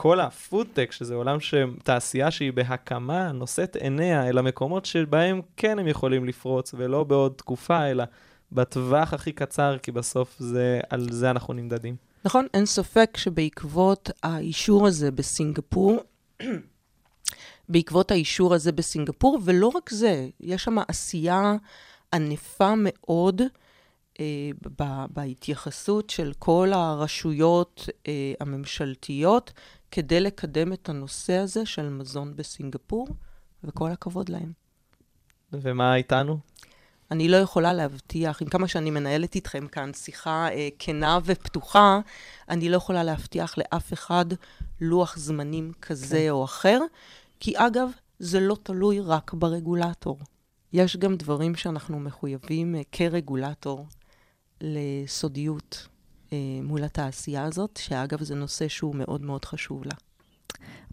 כל 0.03 0.21
הפודטק, 0.21 0.93
שזה 0.93 1.15
עולם 1.15 1.41
ש... 1.41 1.55
תעשייה 1.85 2.31
שהיא 2.31 2.53
בהקמה, 2.53 3.33
נושאת 3.33 3.77
עיניה 3.77 4.29
אל 4.29 4.39
המקומות 4.39 4.85
שבהם 4.85 5.41
כן 5.57 5.79
הם 5.79 5.89
יכולים 5.89 6.25
לפרוץ, 6.25 6.75
ולא 6.77 7.05
בעוד 7.05 7.33
תקופה, 7.37 7.87
אלא 7.91 8.05
בטווח 8.53 9.13
הכי 9.13 9.33
קצר, 9.33 9.77
כי 9.83 9.93
בסוף 9.93 10.37
זה, 10.39 10.81
על 10.91 11.13
זה 11.13 11.31
אנחנו 11.31 11.55
נמדדים. 11.55 11.97
נכון, 12.25 12.47
אין 12.55 12.67
ספק 12.67 13.17
שבעקבות 13.17 14.11
האישור 14.23 14.87
הזה 14.87 15.11
בסינגפור, 15.11 15.97
בעקבות 17.69 18.11
האישור 18.11 18.55
הזה 18.55 18.73
בסינגפור, 18.73 19.39
ולא 19.45 19.67
רק 19.75 19.91
זה, 19.91 20.29
יש 20.41 20.65
שם 20.65 20.77
עשייה 20.89 21.55
ענפה 22.13 22.75
מאוד 22.77 23.43
אה, 24.21 24.51
ב- 24.81 25.05
בהתייחסות 25.11 26.11
של 26.11 26.33
כל 26.39 26.73
הרשויות 26.73 27.89
אה, 28.09 28.33
הממשלתיות 28.41 29.53
כדי 29.91 30.21
לקדם 30.21 30.73
את 30.73 30.89
הנושא 30.89 31.33
הזה 31.33 31.67
של 31.67 31.89
מזון 31.89 32.37
בסינגפור, 32.37 33.09
וכל 33.65 33.91
הכבוד 33.91 34.29
להם. 34.29 34.53
ומה 35.53 35.97
איתנו? 35.97 36.39
אני 37.11 37.29
לא 37.29 37.37
יכולה 37.37 37.73
להבטיח, 37.73 38.43
עם 38.43 38.49
כמה 38.49 38.69
שאני 38.69 38.91
מנהלת 38.91 39.35
איתכם 39.35 39.67
כאן 39.67 39.91
שיחה 39.95 40.49
אה, 40.49 40.69
כנה 40.79 41.19
ופתוחה, 41.25 42.01
אני 42.49 42.69
לא 42.69 42.77
יכולה 42.77 43.03
להבטיח 43.03 43.59
לאף 43.59 43.93
אחד 43.93 44.27
לוח 44.81 45.17
זמנים 45.17 45.73
כזה 45.83 46.19
כן. 46.25 46.31
או 46.31 46.45
אחר, 46.45 46.81
כי 47.41 47.53
אגב, 47.57 47.91
זה 48.19 48.41
לא 48.41 48.57
תלוי 48.63 49.01
רק 49.01 49.33
ברגולטור. 49.35 50.19
יש 50.73 50.97
גם 50.97 51.17
דברים 51.17 51.55
שאנחנו 51.55 52.01
מחויבים 52.01 52.75
אה, 52.75 52.81
כרגולטור 52.93 53.87
לסודיות 54.61 55.89
מול 56.63 56.85
התעשייה 56.85 57.45
הזאת, 57.45 57.77
שאגב, 57.83 58.23
זה 58.23 58.35
נושא 58.35 58.69
שהוא 58.69 58.97
מאוד 58.97 59.23
מאוד 59.23 59.45
חשוב 59.45 59.85
לה. 59.85 59.93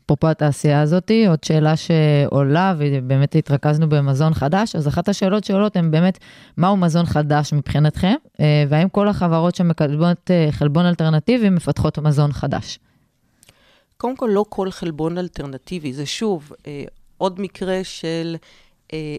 אפרופו 0.08 0.28
התעשייה 0.28 0.82
הזאת, 0.82 1.12
עוד 1.28 1.43
שאלה 1.43 1.73
שעולה, 1.76 2.76
ובאמת 2.78 3.36
התרכזנו 3.36 3.89
במזון 3.89 4.34
חדש, 4.34 4.76
אז 4.76 4.88
אחת 4.88 5.10
השאלות 5.10 5.43
שעולות 5.43 5.76
הן 5.76 5.91
באמת, 5.91 6.17
מהו 6.58 6.78
מזון 6.78 7.06
חדש 7.06 7.54
מבחינתכם, 7.54 8.13
אה, 8.39 8.63
והאם 8.69 8.89
כל 8.89 9.08
החברות 9.08 9.56
שמקדמות 9.56 10.32
אה, 10.32 10.47
חלבון 10.52 10.86
אלטרנטיבי 10.86 11.50
מפתחות 11.50 12.00
מזון 12.00 12.32
חדש? 12.32 12.80
קודם 13.97 14.15
כל, 14.15 14.30
לא 14.34 14.45
כל 14.50 14.71
חלבון 14.71 15.17
אלטרנטיבי, 15.17 15.93
זה 15.93 16.06
שוב 16.06 16.52
אה, 16.67 16.84
עוד 17.17 17.41
מקרה 17.41 17.84
של 17.84 18.36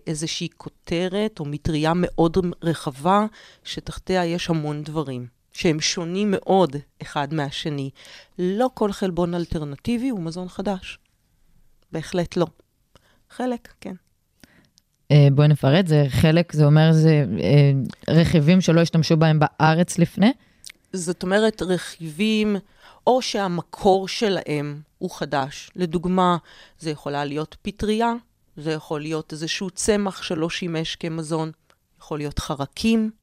איזושהי 0.07 0.49
כותרת 0.57 1.41
או 1.41 1.45
מטריה 1.45 1.93
מאוד 1.97 2.37
רחבה, 2.63 3.27
שתחתיה 3.65 4.25
יש 4.25 4.51
המון 4.51 4.83
דברים. 4.83 5.38
שהם 5.59 5.81
שונים 5.81 6.31
מאוד 6.31 6.77
אחד 7.03 7.35
מהשני. 7.35 7.91
לא 8.39 8.71
כל 8.75 8.93
חלבון 8.93 9.35
אלטרנטיבי 9.35 10.09
הוא 10.09 10.21
מזון 10.21 10.49
חדש. 10.49 10.99
בהחלט 11.93 12.37
לא. 12.37 12.47
חלק, 13.31 13.69
כן. 13.81 13.95
Uh, 15.13 15.17
בואי 15.33 15.49
נפרט, 15.49 15.87
זה 15.87 16.07
חלק, 16.09 16.53
זה 16.53 16.65
אומר 16.65 16.93
זה 16.93 17.25
uh, 17.37 18.13
רכיבים 18.13 18.61
שלא 18.61 18.81
השתמשו 18.81 19.17
בהם 19.17 19.39
בארץ 19.39 19.99
לפני? 19.99 20.33
זאת 20.93 21.23
אומרת, 21.23 21.63
רכיבים, 21.63 22.57
או 23.07 23.23
שהמקור 23.23 24.09
שלהם 24.09 24.81
הוא 24.99 25.11
חדש. 25.11 25.71
לדוגמה, 25.77 26.37
זה 26.79 26.91
יכולה 26.91 27.25
להיות 27.25 27.57
פטריה, 27.63 28.13
זה 28.57 28.73
יכול 28.73 29.01
להיות 29.01 29.33
איזשהו 29.33 29.71
צמח 29.71 30.23
שלא 30.23 30.51
שימש 30.51 30.97
כמזון. 30.97 31.51
יכול 32.01 32.19
להיות 32.19 32.39
חרקים, 32.39 33.11
אה, 33.11 33.18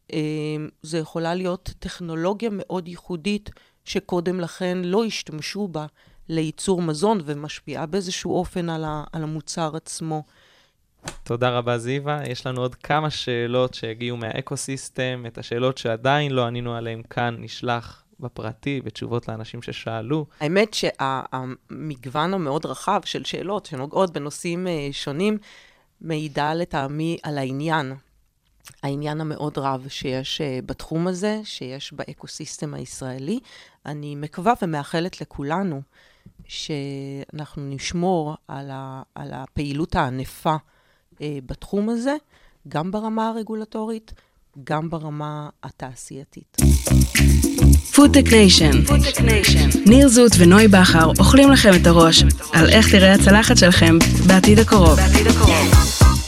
זה 0.82 0.98
יכולה 0.98 1.34
להיות 1.36 1.70
טכנולוגיה 1.80 2.50
מאוד 2.52 2.88
ייחודית 2.88 3.50
שקודם 3.86 4.40
לכן 4.40 4.78
לא 4.84 5.06
השתמשו 5.06 5.68
בה 5.68 5.86
לייצור 6.30 6.82
מזון 6.82 7.22
ומשפיעה 7.26 7.86
באיזשהו 7.86 8.36
אופן 8.36 8.70
על, 8.70 8.84
המוצר 9.14 9.76
עצמו. 9.76 10.24
תודה 11.24 11.50
רבה, 11.50 11.78
זיווה. 11.78 12.24
יש 12.28 12.48
לנו 12.48 12.62
עוד 12.62 12.76
כמה 12.76 13.10
שאלות 13.10 13.74
שהגיעו 13.74 14.18
מהאקוסיסטם. 14.18 15.24
את 15.28 15.38
השאלות 15.38 15.78
שעדיין 15.78 16.32
לא 16.32 16.46
ענינו 16.46 16.76
עליהן 16.76 17.02
כאן 17.10 17.36
נשלח 17.40 18.04
בפרטי, 18.20 18.82
בתשובות 18.82 19.28
לאנשים 19.28 19.62
ששאלו. 19.62 20.26
האמת 20.40 20.74
שהמגוון 20.74 22.34
המאוד 22.34 22.66
רחב 22.66 23.02
של 23.06 23.24
שאלות 23.24 23.66
שנוגעות 23.66 24.14
בנושאים 24.14 24.68
אה, 24.68 24.90
שונים, 24.92 25.38
מעידה 26.02 26.54
לטעמי 26.54 27.18
על 27.24 27.38
העניין. 27.38 27.94
העניין 28.84 29.22
המאוד 29.22 29.58
רב 29.58 29.86
שיש 29.90 30.42
uh, 30.42 30.66
בתחום 30.66 31.08
הזה, 31.08 31.42
שיש 31.44 31.94
באקוסיסטם 31.94 32.74
הישראלי. 32.74 33.40
אני 33.86 34.16
מקווה 34.16 34.54
ומאחלת 34.62 35.22
לכולנו 35.22 35.82
שאנחנו 36.48 37.70
נשמור 37.70 38.36
על, 38.48 38.70
ה, 38.72 39.02
על 39.16 39.34
הפעילות 39.34 39.96
הענפה 39.96 40.56
uh, 41.14 41.18
בתחום 41.46 41.90
הזה, 41.90 42.16
גם 42.68 42.92
ברמה 42.92 43.28
הרגולטורית, 43.28 44.14
גם 44.64 44.90
ברמה 44.90 45.50
התעשייתית. 45.64 46.58
foodtech 47.96 48.32
nation, 48.32 48.72
ניר 49.86 50.08
זוט 50.08 50.32
ונוי 50.38 50.68
בכר 50.68 51.12
אוכלים 51.20 51.52
לכם 51.52 51.72
את 51.82 51.88
הראש 51.88 52.24
על 52.54 52.70
איך 52.70 52.92
תראה 52.92 53.14
הצלחת 53.14 53.58
שלכם 53.58 53.98
בעתיד 54.28 54.60
הקרוב. 54.60 54.96
בעתיד 54.96 55.28
הקרוב. 55.28 56.25